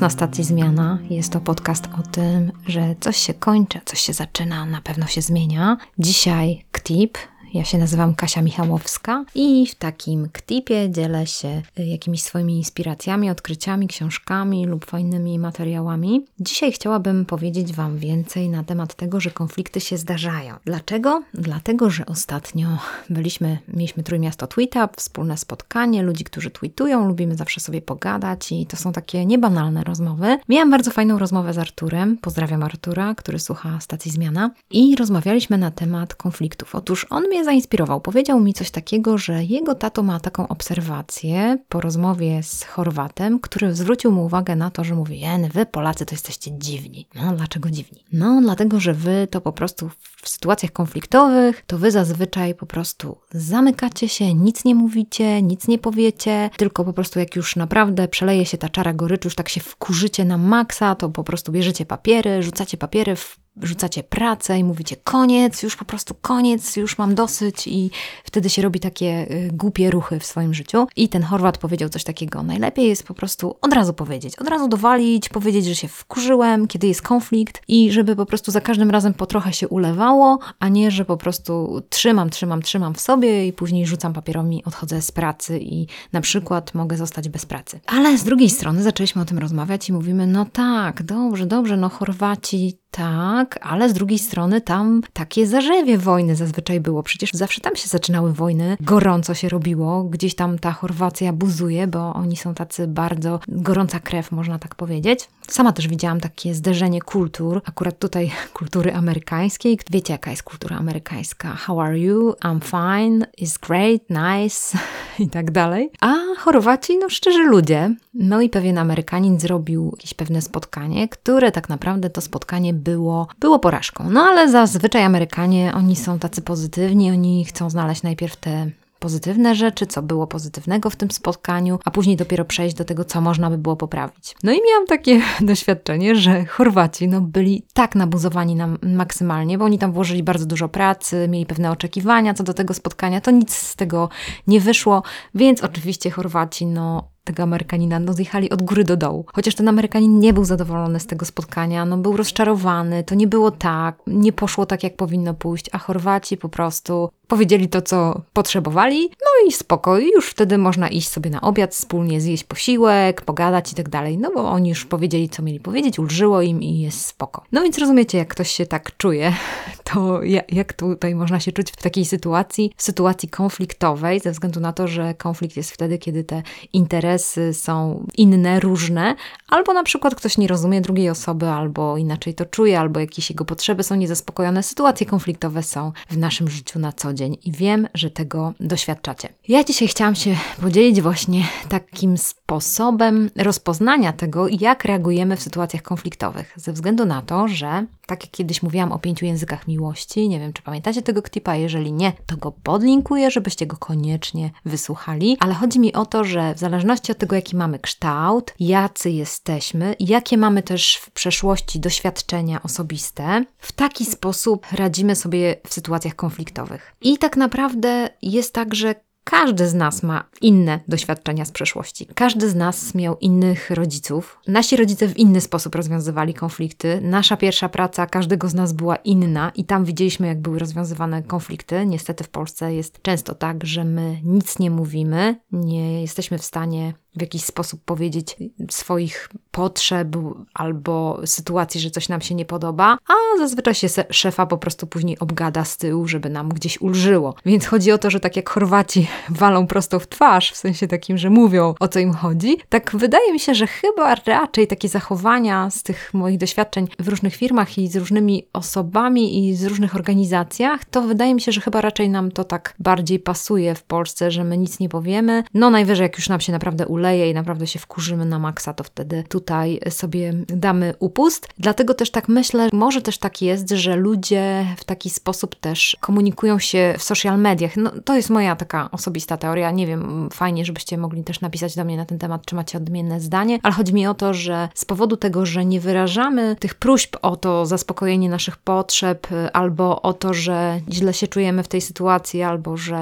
Na 0.00 0.10
stacji 0.10 0.44
Zmiana. 0.44 0.98
Jest 1.10 1.32
to 1.32 1.40
podcast 1.40 1.88
o 2.00 2.02
tym, 2.02 2.52
że 2.66 2.94
coś 3.00 3.16
się 3.16 3.34
kończy, 3.34 3.80
coś 3.84 4.00
się 4.00 4.12
zaczyna, 4.12 4.66
na 4.66 4.80
pewno 4.80 5.06
się 5.06 5.22
zmienia. 5.22 5.76
Dzisiaj 5.98 6.64
KTIP, 6.72 7.18
ja 7.54 7.64
się 7.64 7.78
nazywam 7.78 8.14
Kasia 8.14 8.42
Michałowska 8.42 9.24
i 9.34 9.66
w 9.66 9.74
takim 9.74 10.28
ktipie 10.32 10.90
dzielę 10.90 11.26
się 11.26 11.62
y, 11.78 11.84
jakimiś 11.84 12.22
swoimi 12.22 12.56
inspiracjami, 12.56 13.30
odkryciami, 13.30 13.88
książkami 13.88 14.66
lub 14.66 14.84
fajnymi 14.86 15.38
materiałami. 15.38 16.26
Dzisiaj 16.40 16.72
chciałabym 16.72 17.24
powiedzieć 17.24 17.72
Wam 17.72 17.98
więcej 17.98 18.48
na 18.48 18.64
temat 18.64 18.94
tego, 18.94 19.20
że 19.20 19.30
konflikty 19.30 19.80
się 19.80 19.98
zdarzają. 19.98 20.54
Dlaczego? 20.64 21.22
Dlatego, 21.34 21.90
że 21.90 22.06
ostatnio 22.06 22.68
byliśmy, 23.10 23.58
mieliśmy 23.68 24.02
Trójmiasto 24.02 24.46
Tweeta, 24.46 24.88
wspólne 24.96 25.36
spotkanie 25.36 26.02
ludzi, 26.02 26.24
którzy 26.24 26.50
tweetują, 26.50 27.08
lubimy 27.08 27.36
zawsze 27.36 27.60
sobie 27.60 27.82
pogadać 27.82 28.52
i 28.52 28.66
to 28.66 28.76
są 28.76 28.92
takie 28.92 29.26
niebanalne 29.26 29.84
rozmowy. 29.84 30.38
Miałam 30.48 30.70
bardzo 30.70 30.90
fajną 30.90 31.18
rozmowę 31.18 31.52
z 31.52 31.58
Arturem, 31.58 32.16
pozdrawiam 32.16 32.62
Artura, 32.62 33.14
który 33.14 33.38
słucha 33.38 33.80
stacji 33.80 34.10
Zmiana 34.10 34.50
i 34.70 34.96
rozmawialiśmy 34.96 35.58
na 35.58 35.70
temat 35.70 36.14
konfliktów. 36.14 36.74
Otóż 36.74 37.06
on 37.10 37.22
mnie 37.28 37.37
mnie 37.38 37.44
zainspirował. 37.44 38.00
Powiedział 38.00 38.40
mi 38.40 38.54
coś 38.54 38.70
takiego, 38.70 39.18
że 39.18 39.44
jego 39.44 39.74
tato 39.74 40.02
ma 40.02 40.20
taką 40.20 40.48
obserwację 40.48 41.58
po 41.68 41.80
rozmowie 41.80 42.42
z 42.42 42.64
Chorwatem, 42.64 43.40
który 43.40 43.74
zwrócił 43.74 44.12
mu 44.12 44.24
uwagę 44.24 44.56
na 44.56 44.70
to, 44.70 44.84
że 44.84 44.94
mówi: 44.94 45.20
Jen, 45.20 45.48
wy 45.48 45.66
Polacy 45.66 46.06
to 46.06 46.14
jesteście 46.14 46.50
dziwni. 46.58 47.08
No, 47.14 47.36
dlaczego 47.36 47.70
dziwni? 47.70 48.04
No, 48.12 48.40
dlatego, 48.42 48.80
że 48.80 48.94
wy 48.94 49.28
to 49.30 49.40
po 49.40 49.52
prostu 49.52 49.90
w 50.22 50.28
sytuacjach 50.28 50.72
konfliktowych, 50.72 51.62
to 51.66 51.78
wy 51.78 51.90
zazwyczaj 51.90 52.54
po 52.54 52.66
prostu 52.66 53.16
zamykacie 53.32 54.08
się, 54.08 54.34
nic 54.34 54.64
nie 54.64 54.74
mówicie, 54.74 55.42
nic 55.42 55.68
nie 55.68 55.78
powiecie, 55.78 56.50
tylko 56.56 56.84
po 56.84 56.92
prostu 56.92 57.18
jak 57.18 57.36
już 57.36 57.56
naprawdę 57.56 58.08
przeleje 58.08 58.46
się 58.46 58.58
ta 58.58 58.68
czara 58.68 58.92
gorycz, 58.92 59.24
już 59.24 59.34
tak 59.34 59.48
się 59.48 59.60
wkurzycie 59.60 60.24
na 60.24 60.38
maksa, 60.38 60.94
to 60.94 61.08
po 61.08 61.24
prostu 61.24 61.52
bierzecie 61.52 61.86
papiery, 61.86 62.42
rzucacie 62.42 62.76
papiery 62.76 63.16
w 63.16 63.47
rzucacie 63.62 64.02
pracę 64.02 64.58
i 64.58 64.64
mówicie 64.64 64.96
koniec, 64.96 65.62
już 65.62 65.76
po 65.76 65.84
prostu 65.84 66.14
koniec, 66.14 66.76
już 66.76 66.98
mam 66.98 67.14
dosyć 67.14 67.66
i 67.66 67.90
wtedy 68.24 68.50
się 68.50 68.62
robi 68.62 68.80
takie 68.80 69.26
y, 69.30 69.50
głupie 69.52 69.90
ruchy 69.90 70.20
w 70.20 70.26
swoim 70.26 70.54
życiu. 70.54 70.86
I 70.96 71.08
ten 71.08 71.22
Chorwat 71.22 71.58
powiedział 71.58 71.88
coś 71.88 72.04
takiego, 72.04 72.42
najlepiej 72.42 72.88
jest 72.88 73.02
po 73.02 73.14
prostu 73.14 73.56
od 73.60 73.72
razu 73.72 73.94
powiedzieć, 73.94 74.36
od 74.36 74.48
razu 74.48 74.68
dowalić, 74.68 75.28
powiedzieć, 75.28 75.64
że 75.64 75.74
się 75.74 75.88
wkurzyłem, 75.88 76.66
kiedy 76.66 76.86
jest 76.86 77.02
konflikt 77.02 77.62
i 77.68 77.92
żeby 77.92 78.16
po 78.16 78.26
prostu 78.26 78.50
za 78.50 78.60
każdym 78.60 78.90
razem 78.90 79.14
po 79.14 79.26
trochę 79.26 79.52
się 79.52 79.68
ulewało, 79.68 80.38
a 80.58 80.68
nie, 80.68 80.90
że 80.90 81.04
po 81.04 81.16
prostu 81.16 81.82
trzymam, 81.88 82.30
trzymam, 82.30 82.62
trzymam 82.62 82.94
w 82.94 83.00
sobie 83.00 83.46
i 83.46 83.52
później 83.52 83.86
rzucam 83.86 84.12
papierami, 84.12 84.64
odchodzę 84.64 85.02
z 85.02 85.12
pracy 85.12 85.58
i 85.58 85.86
na 86.12 86.20
przykład 86.20 86.74
mogę 86.74 86.96
zostać 86.96 87.28
bez 87.28 87.46
pracy. 87.46 87.80
Ale 87.86 88.18
z 88.18 88.24
drugiej 88.24 88.50
strony 88.50 88.82
zaczęliśmy 88.82 89.22
o 89.22 89.24
tym 89.24 89.38
rozmawiać 89.38 89.88
i 89.88 89.92
mówimy, 89.92 90.26
no 90.26 90.46
tak, 90.52 91.02
dobrze, 91.02 91.46
dobrze, 91.46 91.76
no 91.76 91.88
Chorwaci 91.88 92.78
tak, 92.90 93.58
ale 93.62 93.88
z 93.88 93.92
drugiej 93.92 94.18
strony 94.18 94.60
tam 94.60 95.02
takie 95.12 95.46
zarzewie 95.46 95.98
wojny 95.98 96.36
zazwyczaj 96.36 96.80
było. 96.80 97.02
Przecież 97.02 97.30
zawsze 97.32 97.60
tam 97.60 97.76
się 97.76 97.88
zaczynały 97.88 98.32
wojny, 98.32 98.76
gorąco 98.80 99.34
się 99.34 99.48
robiło. 99.48 100.04
Gdzieś 100.04 100.34
tam 100.34 100.58
ta 100.58 100.72
Chorwacja 100.72 101.32
buzuje, 101.32 101.86
bo 101.86 102.14
oni 102.14 102.36
są 102.36 102.54
tacy 102.54 102.86
bardzo 102.86 103.40
gorąca 103.48 104.00
krew, 104.00 104.32
można 104.32 104.58
tak 104.58 104.74
powiedzieć. 104.74 105.28
Sama 105.48 105.72
też 105.72 105.88
widziałam 105.88 106.20
takie 106.20 106.54
zderzenie 106.54 107.00
kultur, 107.00 107.60
akurat 107.64 107.98
tutaj 107.98 108.30
kultury 108.58 108.94
amerykańskiej. 108.94 109.78
Wiecie, 109.90 110.12
jaka 110.12 110.30
jest 110.30 110.42
kultura 110.42 110.76
amerykańska? 110.76 111.48
How 111.54 111.80
are 111.80 111.98
you? 111.98 112.32
I'm 112.32 112.60
fine, 112.60 113.26
it's 113.42 113.58
great, 113.66 114.00
nice 114.10 114.78
i 115.24 115.28
tak 115.28 115.50
dalej. 115.50 115.90
A 116.00 116.14
Chorwaci, 116.38 116.98
no 116.98 117.08
szczerze 117.08 117.42
ludzie. 117.42 117.94
No 118.14 118.40
i 118.40 118.50
pewien 118.50 118.78
Amerykanin 118.78 119.40
zrobił 119.40 119.90
jakieś 119.92 120.14
pewne 120.14 120.42
spotkanie, 120.42 121.08
które 121.08 121.52
tak 121.52 121.68
naprawdę 121.68 122.10
to 122.10 122.20
spotkanie 122.20 122.74
było, 122.78 123.28
było 123.40 123.58
porażką. 123.58 124.10
No 124.10 124.20
ale 124.20 124.50
zazwyczaj 124.50 125.02
Amerykanie, 125.02 125.72
oni 125.74 125.96
są 125.96 126.18
tacy 126.18 126.42
pozytywni, 126.42 127.10
oni 127.10 127.44
chcą 127.44 127.70
znaleźć 127.70 128.02
najpierw 128.02 128.36
te 128.36 128.70
pozytywne 128.98 129.54
rzeczy, 129.54 129.86
co 129.86 130.02
było 130.02 130.26
pozytywnego 130.26 130.90
w 130.90 130.96
tym 130.96 131.10
spotkaniu, 131.10 131.78
a 131.84 131.90
później 131.90 132.16
dopiero 132.16 132.44
przejść 132.44 132.76
do 132.76 132.84
tego, 132.84 133.04
co 133.04 133.20
można 133.20 133.50
by 133.50 133.58
było 133.58 133.76
poprawić. 133.76 134.34
No 134.42 134.52
i 134.52 134.60
miałam 134.68 134.86
takie 134.86 135.20
doświadczenie, 135.40 136.16
że 136.16 136.44
Chorwaci 136.44 137.08
no, 137.08 137.20
byli 137.20 137.66
tak 137.72 137.94
nabuzowani 137.94 138.54
nam 138.54 138.78
maksymalnie, 138.82 139.58
bo 139.58 139.64
oni 139.64 139.78
tam 139.78 139.92
włożyli 139.92 140.22
bardzo 140.22 140.46
dużo 140.46 140.68
pracy, 140.68 141.28
mieli 141.28 141.46
pewne 141.46 141.70
oczekiwania 141.70 142.34
co 142.34 142.44
do 142.44 142.54
tego 142.54 142.74
spotkania, 142.74 143.20
to 143.20 143.30
nic 143.30 143.54
z 143.54 143.76
tego 143.76 144.08
nie 144.46 144.60
wyszło, 144.60 145.02
więc 145.34 145.64
oczywiście 145.64 146.10
Chorwaci 146.10 146.66
no 146.66 147.08
tego 147.28 147.42
Amerykanina, 147.42 148.00
no 148.00 148.12
zjechali 148.12 148.50
od 148.50 148.62
góry 148.62 148.84
do 148.84 148.96
dołu. 148.96 149.24
Chociaż 149.34 149.54
ten 149.54 149.68
Amerykanin 149.68 150.20
nie 150.20 150.32
był 150.32 150.44
zadowolony 150.44 151.00
z 151.00 151.06
tego 151.06 151.26
spotkania, 151.26 151.84
no 151.84 151.96
był 151.96 152.16
rozczarowany, 152.16 153.04
to 153.04 153.14
nie 153.14 153.26
było 153.26 153.50
tak, 153.50 153.98
nie 154.06 154.32
poszło 154.32 154.66
tak, 154.66 154.82
jak 154.82 154.96
powinno 154.96 155.34
pójść, 155.34 155.66
a 155.72 155.78
Chorwaci 155.78 156.36
po 156.36 156.48
prostu 156.48 157.10
powiedzieli 157.28 157.68
to, 157.68 157.82
co 157.82 158.20
potrzebowali, 158.32 159.02
no 159.02 159.48
i 159.48 159.52
spoko, 159.52 159.98
już 159.98 160.30
wtedy 160.30 160.58
można 160.58 160.88
iść 160.88 161.08
sobie 161.08 161.30
na 161.30 161.40
obiad, 161.40 161.74
wspólnie 161.74 162.20
zjeść 162.20 162.44
posiłek, 162.44 163.22
pogadać 163.22 163.72
i 163.72 163.74
tak 163.74 163.88
dalej, 163.88 164.18
no 164.18 164.30
bo 164.34 164.50
oni 164.50 164.68
już 164.68 164.84
powiedzieli, 164.84 165.28
co 165.28 165.42
mieli 165.42 165.60
powiedzieć, 165.60 165.98
ulżyło 165.98 166.42
im 166.42 166.62
i 166.62 166.80
jest 166.80 167.06
spoko. 167.06 167.44
No 167.52 167.62
więc 167.62 167.78
rozumiecie, 167.78 168.18
jak 168.18 168.28
ktoś 168.28 168.50
się 168.50 168.66
tak 168.66 168.96
czuje, 168.96 169.32
to 169.92 170.20
jak 170.48 170.72
tutaj 170.72 171.14
można 171.14 171.40
się 171.40 171.52
czuć 171.52 171.70
w 171.70 171.82
takiej 171.82 172.04
sytuacji, 172.04 172.72
w 172.76 172.82
sytuacji 172.82 173.28
konfliktowej, 173.28 174.20
ze 174.20 174.32
względu 174.32 174.60
na 174.60 174.72
to, 174.72 174.88
że 174.88 175.14
konflikt 175.14 175.56
jest 175.56 175.70
wtedy, 175.70 175.98
kiedy 175.98 176.24
te 176.24 176.42
interesy 176.72 177.17
są 177.52 178.06
inne, 178.16 178.60
różne, 178.60 179.14
albo 179.48 179.72
na 179.72 179.82
przykład 179.82 180.14
ktoś 180.14 180.38
nie 180.38 180.48
rozumie 180.48 180.80
drugiej 180.80 181.10
osoby, 181.10 181.48
albo 181.48 181.96
inaczej 181.96 182.34
to 182.34 182.46
czuje, 182.46 182.80
albo 182.80 183.00
jakieś 183.00 183.30
jego 183.30 183.44
potrzeby 183.44 183.82
są 183.82 183.94
niezaspokojone. 183.94 184.62
Sytuacje 184.62 185.06
konfliktowe 185.06 185.62
są 185.62 185.92
w 186.10 186.16
naszym 186.16 186.48
życiu 186.48 186.78
na 186.78 186.92
co 186.92 187.14
dzień 187.14 187.36
i 187.44 187.52
wiem, 187.52 187.88
że 187.94 188.10
tego 188.10 188.52
doświadczacie. 188.60 189.28
Ja 189.48 189.64
dzisiaj 189.64 189.88
chciałam 189.88 190.14
się 190.14 190.36
podzielić 190.60 191.02
właśnie 191.02 191.42
takim 191.68 192.18
sposobem 192.18 193.30
rozpoznania 193.36 194.12
tego, 194.12 194.46
jak 194.48 194.84
reagujemy 194.84 195.36
w 195.36 195.42
sytuacjach 195.42 195.82
konfliktowych, 195.82 196.52
ze 196.56 196.72
względu 196.72 197.04
na 197.04 197.22
to, 197.22 197.48
że 197.48 197.86
tak 198.08 198.24
jak 198.24 198.30
kiedyś 198.30 198.62
mówiłam 198.62 198.92
o 198.92 198.98
pięciu 198.98 199.26
językach 199.26 199.68
miłości, 199.68 200.28
nie 200.28 200.40
wiem 200.40 200.52
czy 200.52 200.62
pamiętacie 200.62 201.02
tego 201.02 201.22
ktipa, 201.22 201.56
jeżeli 201.56 201.92
nie, 201.92 202.12
to 202.26 202.36
go 202.36 202.52
podlinkuję, 202.52 203.30
żebyście 203.30 203.66
go 203.66 203.76
koniecznie 203.76 204.50
wysłuchali, 204.64 205.36
ale 205.40 205.54
chodzi 205.54 205.80
mi 205.80 205.92
o 205.92 206.06
to, 206.06 206.24
że 206.24 206.54
w 206.54 206.58
zależności 206.58 207.12
od 207.12 207.18
tego, 207.18 207.36
jaki 207.36 207.56
mamy 207.56 207.78
kształt, 207.78 208.54
jacy 208.60 209.10
jesteśmy, 209.10 209.94
jakie 210.00 210.36
mamy 210.36 210.62
też 210.62 210.96
w 210.96 211.10
przeszłości 211.10 211.80
doświadczenia 211.80 212.62
osobiste, 212.62 213.44
w 213.58 213.72
taki 213.72 214.04
sposób 214.04 214.66
radzimy 214.72 215.16
sobie 215.16 215.56
w 215.66 215.74
sytuacjach 215.74 216.16
konfliktowych. 216.16 216.94
I 217.00 217.18
tak 217.18 217.36
naprawdę 217.36 218.08
jest 218.22 218.54
tak, 218.54 218.74
że 218.74 218.94
każdy 219.30 219.68
z 219.68 219.74
nas 219.74 220.02
ma 220.02 220.24
inne 220.40 220.80
doświadczenia 220.88 221.44
z 221.44 221.50
przeszłości. 221.50 222.06
Każdy 222.14 222.50
z 222.50 222.54
nas 222.54 222.94
miał 222.94 223.16
innych 223.18 223.70
rodziców. 223.70 224.38
Nasi 224.46 224.76
rodzice 224.76 225.08
w 225.08 225.18
inny 225.18 225.40
sposób 225.40 225.74
rozwiązywali 225.74 226.34
konflikty. 226.34 227.00
Nasza 227.02 227.36
pierwsza 227.36 227.68
praca 227.68 228.06
każdego 228.06 228.48
z 228.48 228.54
nas 228.54 228.72
była 228.72 228.96
inna 228.96 229.52
i 229.54 229.64
tam 229.64 229.84
widzieliśmy, 229.84 230.26
jak 230.26 230.40
były 230.40 230.58
rozwiązywane 230.58 231.22
konflikty. 231.22 231.86
Niestety 231.86 232.24
w 232.24 232.28
Polsce 232.28 232.74
jest 232.74 233.02
często 233.02 233.34
tak, 233.34 233.64
że 233.64 233.84
my 233.84 234.20
nic 234.24 234.58
nie 234.58 234.70
mówimy, 234.70 235.40
nie 235.52 236.02
jesteśmy 236.02 236.38
w 236.38 236.44
stanie 236.44 236.94
w 237.18 237.20
jakiś 237.20 237.44
sposób 237.44 237.80
powiedzieć 237.84 238.36
swoich 238.70 239.28
potrzeb 239.50 240.16
albo 240.54 241.20
sytuacji, 241.24 241.80
że 241.80 241.90
coś 241.90 242.08
nam 242.08 242.20
się 242.20 242.34
nie 242.34 242.44
podoba, 242.44 242.98
a 243.08 243.38
zazwyczaj 243.38 243.74
się 243.74 243.86
szefa 244.10 244.46
po 244.46 244.58
prostu 244.58 244.86
później 244.86 245.18
obgada 245.18 245.64
z 245.64 245.76
tyłu, 245.76 246.08
żeby 246.08 246.30
nam 246.30 246.48
gdzieś 246.48 246.80
ulżyło. 246.80 247.34
Więc 247.46 247.66
chodzi 247.66 247.92
o 247.92 247.98
to, 247.98 248.10
że 248.10 248.20
tak 248.20 248.36
jak 248.36 248.50
Chorwaci 248.50 249.08
walą 249.28 249.66
prosto 249.66 250.00
w 250.00 250.08
twarz, 250.08 250.52
w 250.52 250.56
sensie 250.56 250.88
takim, 250.88 251.18
że 251.18 251.30
mówią 251.30 251.74
o 251.80 251.88
co 251.88 251.98
im 251.98 252.12
chodzi, 252.12 252.56
tak 252.68 252.96
wydaje 252.96 253.32
mi 253.32 253.40
się, 253.40 253.54
że 253.54 253.66
chyba 253.66 254.14
raczej 254.14 254.66
takie 254.66 254.88
zachowania 254.88 255.70
z 255.70 255.82
tych 255.82 256.14
moich 256.14 256.38
doświadczeń 256.38 256.88
w 256.98 257.08
różnych 257.08 257.36
firmach 257.36 257.78
i 257.78 257.88
z 257.88 257.96
różnymi 257.96 258.46
osobami 258.52 259.48
i 259.48 259.56
z 259.56 259.64
różnych 259.64 259.96
organizacjach, 259.96 260.84
to 260.84 261.02
wydaje 261.02 261.34
mi 261.34 261.40
się, 261.40 261.52
że 261.52 261.60
chyba 261.60 261.80
raczej 261.80 262.10
nam 262.10 262.30
to 262.30 262.44
tak 262.44 262.74
bardziej 262.78 263.18
pasuje 263.18 263.74
w 263.74 263.82
Polsce, 263.82 264.30
że 264.30 264.44
my 264.44 264.58
nic 264.58 264.80
nie 264.80 264.88
powiemy. 264.88 265.44
No 265.54 265.70
najwyżej 265.70 266.02
jak 266.02 266.18
już 266.18 266.28
nam 266.28 266.40
się 266.40 266.52
naprawdę 266.52 266.86
uleje, 267.08 267.30
i 267.30 267.34
naprawdę 267.34 267.66
się 267.66 267.78
wkurzymy 267.78 268.24
na 268.24 268.38
maksa, 268.38 268.74
to 268.74 268.84
wtedy 268.84 269.24
tutaj 269.28 269.80
sobie 269.88 270.32
damy 270.46 270.94
upust. 270.98 271.48
Dlatego 271.58 271.94
też 271.94 272.10
tak 272.10 272.28
myślę, 272.28 272.68
może 272.72 273.02
też 273.02 273.18
tak 273.18 273.42
jest, 273.42 273.70
że 273.70 273.96
ludzie 273.96 274.66
w 274.76 274.84
taki 274.84 275.10
sposób 275.10 275.54
też 275.54 275.96
komunikują 276.00 276.58
się 276.58 276.94
w 276.98 277.02
social 277.02 277.38
mediach. 277.38 277.76
No, 277.76 277.90
to 278.04 278.16
jest 278.16 278.30
moja 278.30 278.56
taka 278.56 278.90
osobista 278.90 279.36
teoria. 279.36 279.70
Nie 279.70 279.86
wiem, 279.86 280.28
fajnie, 280.32 280.64
żebyście 280.64 280.98
mogli 280.98 281.24
też 281.24 281.40
napisać 281.40 281.76
do 281.76 281.84
mnie 281.84 281.96
na 281.96 282.04
ten 282.04 282.18
temat, 282.18 282.46
czy 282.46 282.54
macie 282.54 282.78
odmienne 282.78 283.20
zdanie, 283.20 283.58
ale 283.62 283.74
chodzi 283.74 283.94
mi 283.94 284.06
o 284.06 284.14
to, 284.14 284.34
że 284.34 284.68
z 284.74 284.84
powodu 284.84 285.16
tego, 285.16 285.46
że 285.46 285.64
nie 285.64 285.80
wyrażamy 285.80 286.56
tych 286.60 286.74
próśb 286.74 287.16
o 287.22 287.36
to 287.36 287.66
zaspokojenie 287.66 288.28
naszych 288.28 288.56
potrzeb, 288.56 289.26
albo 289.52 290.02
o 290.02 290.12
to, 290.12 290.34
że 290.34 290.80
źle 290.90 291.14
się 291.14 291.28
czujemy 291.28 291.62
w 291.62 291.68
tej 291.68 291.80
sytuacji, 291.80 292.42
albo 292.42 292.76
że 292.76 292.98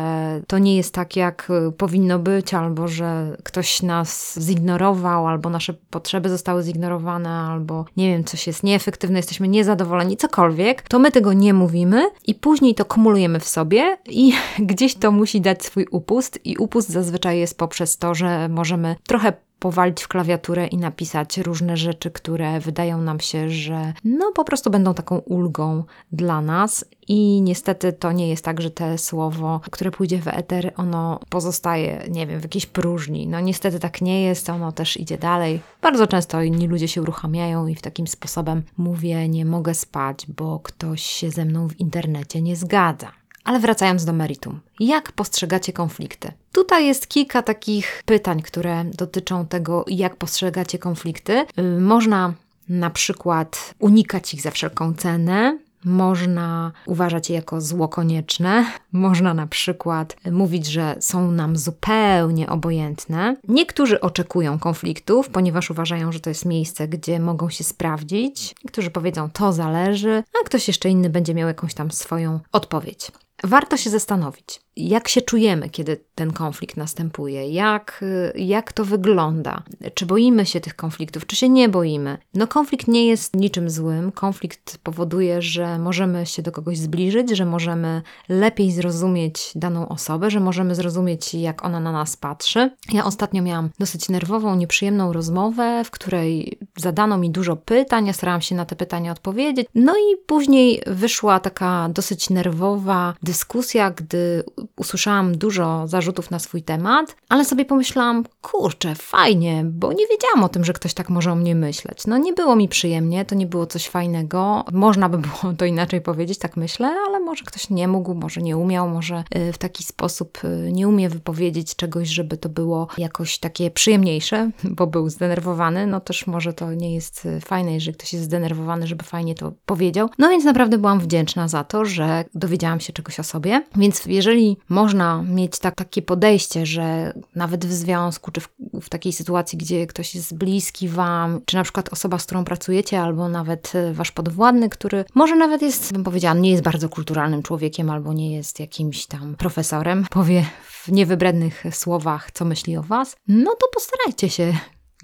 to 0.46 0.58
nie 0.58 0.76
jest 0.76 0.94
tak, 0.94 1.16
jak 1.16 1.48
powinno 1.78 2.18
być, 2.18 2.54
albo 2.54 2.88
że 2.88 3.36
ktoś 3.44 3.82
nam 3.82 3.95
nas 3.96 4.40
zignorował, 4.40 5.26
albo 5.26 5.50
nasze 5.50 5.74
potrzeby 5.90 6.28
zostały 6.28 6.62
zignorowane, 6.62 7.30
albo 7.30 7.84
nie 7.96 8.08
wiem, 8.08 8.24
coś 8.24 8.46
jest 8.46 8.62
nieefektywne, 8.62 9.18
jesteśmy 9.18 9.48
niezadowoleni, 9.48 10.16
cokolwiek, 10.16 10.82
to 10.82 10.98
my 10.98 11.10
tego 11.10 11.32
nie 11.32 11.54
mówimy 11.54 12.10
i 12.26 12.34
później 12.34 12.74
to 12.74 12.84
kumulujemy 12.84 13.40
w 13.40 13.48
sobie 13.48 13.98
i 14.08 14.32
gdzieś 14.70 14.94
to 14.94 15.10
musi 15.10 15.40
dać 15.40 15.64
swój 15.64 15.86
upust 15.90 16.40
i 16.44 16.56
upust 16.56 16.88
zazwyczaj 16.88 17.38
jest 17.38 17.58
poprzez 17.58 17.98
to, 17.98 18.14
że 18.14 18.48
możemy 18.48 18.96
trochę 19.06 19.32
powalić 19.58 20.02
w 20.02 20.08
klawiaturę 20.08 20.66
i 20.66 20.76
napisać 20.76 21.38
różne 21.38 21.76
rzeczy, 21.76 22.10
które 22.10 22.60
wydają 22.60 23.00
nam 23.00 23.20
się, 23.20 23.50
że 23.50 23.92
no 24.04 24.32
po 24.32 24.44
prostu 24.44 24.70
będą 24.70 24.94
taką 24.94 25.18
ulgą 25.18 25.84
dla 26.12 26.40
nas. 26.40 26.84
I 27.08 27.42
niestety 27.42 27.92
to 27.92 28.12
nie 28.12 28.28
jest 28.28 28.44
tak, 28.44 28.60
że 28.60 28.70
te 28.70 28.98
słowo, 28.98 29.60
które 29.70 29.90
pójdzie 29.90 30.22
w 30.22 30.28
eter, 30.28 30.72
ono 30.76 31.20
pozostaje, 31.28 32.02
nie 32.10 32.26
wiem, 32.26 32.40
w 32.40 32.42
jakiejś 32.42 32.66
próżni. 32.66 33.28
No 33.28 33.40
niestety 33.40 33.80
tak 33.80 34.00
nie 34.00 34.22
jest, 34.22 34.50
ono 34.50 34.72
też 34.72 34.96
idzie 34.96 35.18
dalej. 35.18 35.60
Bardzo 35.82 36.06
często 36.06 36.42
inni 36.42 36.68
ludzie 36.68 36.88
się 36.88 37.02
uruchamiają 37.02 37.66
i 37.66 37.74
w 37.74 37.82
takim 37.82 38.06
sposobem 38.06 38.62
mówię, 38.76 39.28
nie 39.28 39.44
mogę 39.44 39.74
spać, 39.74 40.26
bo 40.28 40.60
ktoś 40.62 41.02
się 41.02 41.30
ze 41.30 41.44
mną 41.44 41.68
w 41.68 41.80
internecie 41.80 42.42
nie 42.42 42.56
zgadza. 42.56 43.12
Ale 43.46 43.60
wracając 43.60 44.04
do 44.04 44.12
meritum, 44.12 44.60
jak 44.80 45.12
postrzegacie 45.12 45.72
konflikty? 45.72 46.32
Tutaj 46.52 46.86
jest 46.86 47.08
kilka 47.08 47.42
takich 47.42 48.02
pytań, 48.06 48.42
które 48.42 48.84
dotyczą 48.84 49.46
tego, 49.46 49.84
jak 49.88 50.16
postrzegacie 50.16 50.78
konflikty. 50.78 51.46
Y, 51.58 51.62
można 51.80 52.34
na 52.68 52.90
przykład 52.90 53.74
unikać 53.78 54.34
ich 54.34 54.42
za 54.42 54.50
wszelką 54.50 54.94
cenę, 54.94 55.58
można 55.84 56.72
uważać 56.86 57.30
je 57.30 57.36
jako 57.36 57.60
zło 57.60 57.88
konieczne, 57.88 58.66
można 58.92 59.34
na 59.34 59.46
przykład 59.46 60.16
mówić, 60.32 60.66
że 60.66 60.96
są 61.00 61.30
nam 61.30 61.56
zupełnie 61.56 62.48
obojętne. 62.48 63.36
Niektórzy 63.48 64.00
oczekują 64.00 64.58
konfliktów, 64.58 65.28
ponieważ 65.28 65.70
uważają, 65.70 66.12
że 66.12 66.20
to 66.20 66.30
jest 66.30 66.44
miejsce, 66.44 66.88
gdzie 66.88 67.20
mogą 67.20 67.50
się 67.50 67.64
sprawdzić. 67.64 68.54
Niektórzy 68.64 68.90
powiedzą, 68.90 69.30
to 69.30 69.52
zależy, 69.52 70.22
a 70.42 70.44
ktoś 70.44 70.68
jeszcze 70.68 70.88
inny 70.88 71.10
będzie 71.10 71.34
miał 71.34 71.48
jakąś 71.48 71.74
tam 71.74 71.90
swoją 71.90 72.40
odpowiedź. 72.52 73.10
Warto 73.44 73.76
się 73.76 73.90
zastanowić, 73.90 74.60
jak 74.76 75.08
się 75.08 75.22
czujemy, 75.22 75.70
kiedy 75.70 76.04
ten 76.14 76.32
konflikt 76.32 76.76
następuje, 76.76 77.50
jak, 77.50 78.04
jak 78.34 78.72
to 78.72 78.84
wygląda, 78.84 79.62
czy 79.94 80.06
boimy 80.06 80.46
się 80.46 80.60
tych 80.60 80.76
konfliktów, 80.76 81.26
czy 81.26 81.36
się 81.36 81.48
nie 81.48 81.68
boimy. 81.68 82.18
No, 82.34 82.46
konflikt 82.46 82.88
nie 82.88 83.06
jest 83.06 83.36
niczym 83.36 83.70
złym. 83.70 84.12
Konflikt 84.12 84.78
powoduje, 84.78 85.42
że 85.42 85.78
możemy 85.78 86.26
się 86.26 86.42
do 86.42 86.52
kogoś 86.52 86.78
zbliżyć, 86.78 87.30
że 87.30 87.44
możemy 87.44 88.02
lepiej 88.28 88.72
zrozumieć 88.72 89.52
daną 89.54 89.88
osobę, 89.88 90.30
że 90.30 90.40
możemy 90.40 90.74
zrozumieć, 90.74 91.34
jak 91.34 91.64
ona 91.64 91.80
na 91.80 91.92
nas 91.92 92.16
patrzy. 92.16 92.70
Ja 92.92 93.04
ostatnio 93.04 93.42
miałam 93.42 93.70
dosyć 93.78 94.08
nerwową, 94.08 94.56
nieprzyjemną 94.56 95.12
rozmowę, 95.12 95.82
w 95.84 95.90
której 95.90 96.58
zadano 96.76 97.18
mi 97.18 97.30
dużo 97.30 97.56
pytań, 97.56 98.06
ja 98.06 98.12
starałam 98.12 98.40
się 98.40 98.54
na 98.54 98.64
te 98.64 98.76
pytania 98.76 99.12
odpowiedzieć. 99.12 99.68
No 99.74 99.94
i 99.96 100.16
później 100.26 100.82
wyszła 100.86 101.40
taka 101.40 101.88
dosyć 101.88 102.30
nerwowa 102.30 103.14
dyskusja, 103.26 103.90
gdy 103.90 104.44
usłyszałam 104.76 105.38
dużo 105.38 105.88
zarzutów 105.88 106.30
na 106.30 106.38
swój 106.38 106.62
temat, 106.62 107.16
ale 107.28 107.44
sobie 107.44 107.64
pomyślałam, 107.64 108.24
kurczę, 108.42 108.94
fajnie, 108.94 109.64
bo 109.64 109.92
nie 109.92 110.06
wiedziałam 110.06 110.44
o 110.44 110.48
tym, 110.48 110.64
że 110.64 110.72
ktoś 110.72 110.94
tak 110.94 111.08
może 111.08 111.32
o 111.32 111.34
mnie 111.34 111.54
myśleć. 111.54 112.06
No 112.06 112.18
nie 112.18 112.32
było 112.32 112.56
mi 112.56 112.68
przyjemnie, 112.68 113.24
to 113.24 113.34
nie 113.34 113.46
było 113.46 113.66
coś 113.66 113.88
fajnego. 113.88 114.64
Można 114.72 115.08
by 115.08 115.18
było 115.18 115.54
to 115.58 115.64
inaczej 115.64 116.00
powiedzieć, 116.00 116.38
tak 116.38 116.56
myślę, 116.56 116.94
ale 117.06 117.20
może 117.20 117.44
ktoś 117.44 117.70
nie 117.70 117.88
mógł, 117.88 118.14
może 118.14 118.42
nie 118.42 118.56
umiał, 118.56 118.88
może 118.88 119.24
y, 119.36 119.52
w 119.52 119.58
taki 119.58 119.84
sposób 119.84 120.38
y, 120.44 120.72
nie 120.72 120.88
umie 120.88 121.08
wypowiedzieć 121.08 121.76
czegoś, 121.76 122.08
żeby 122.08 122.36
to 122.36 122.48
było 122.48 122.88
jakoś 122.98 123.38
takie 123.38 123.70
przyjemniejsze, 123.70 124.50
bo 124.64 124.86
był 124.86 125.10
zdenerwowany. 125.10 125.86
No 125.86 126.00
też 126.00 126.26
może 126.26 126.52
to 126.52 126.74
nie 126.74 126.94
jest 126.94 127.26
y, 127.26 127.40
fajne, 127.40 127.74
jeżeli 127.74 127.96
ktoś 127.96 128.12
jest 128.12 128.24
zdenerwowany, 128.24 128.86
żeby 128.86 129.04
fajnie 129.04 129.34
to 129.34 129.52
powiedział. 129.66 130.10
No 130.18 130.28
więc 130.28 130.44
naprawdę 130.44 130.78
byłam 130.78 131.00
wdzięczna 131.00 131.48
za 131.48 131.64
to, 131.64 131.84
że 131.84 132.24
dowiedziałam 132.34 132.80
się 132.80 132.92
czegoś 132.92 133.15
o 133.20 133.22
sobie. 133.22 133.62
Więc 133.76 134.06
jeżeli 134.06 134.56
można 134.68 135.22
mieć 135.22 135.58
tak, 135.58 135.74
takie 135.74 136.02
podejście, 136.02 136.66
że 136.66 137.12
nawet 137.34 137.66
w 137.66 137.72
związku, 137.72 138.30
czy 138.30 138.40
w, 138.40 138.48
w, 138.82 138.88
takiej 138.88 139.12
sytuacji, 139.12 139.58
gdzie 139.58 139.86
ktoś 139.86 140.14
jest 140.14 140.36
bliski 140.36 140.88
Wam, 140.88 141.40
czy 141.44 141.56
na 141.56 141.62
przykład 141.62 141.92
osoba, 141.92 142.18
z 142.18 142.26
którą 142.26 142.44
pracujecie, 142.44 143.00
albo 143.00 143.28
nawet 143.28 143.72
e, 143.74 143.92
Wasz 143.92 144.12
podwładny, 144.12 144.68
który 144.68 145.04
może 145.14 145.36
nawet 145.36 145.62
jest, 145.62 145.92
bym 145.92 146.04
powiedziała, 146.04 146.34
nie 146.34 146.50
jest 146.50 146.62
bardzo 146.62 146.88
kulturalnym 146.88 147.42
człowiekiem, 147.42 147.90
albo 147.90 148.12
nie 148.12 148.34
jest 148.34 148.60
jakimś 148.60 149.06
tam 149.06 149.34
profesorem, 149.34 150.06
powie 150.10 150.44
w 150.64 150.92
niewybrednych 150.92 151.64
słowach, 151.70 152.30
co 152.30 152.44
myśli 152.44 152.76
o 152.76 152.82
Was, 152.82 153.16
no 153.28 153.50
to 153.50 153.66
postarajcie 153.74 154.30
się 154.30 154.52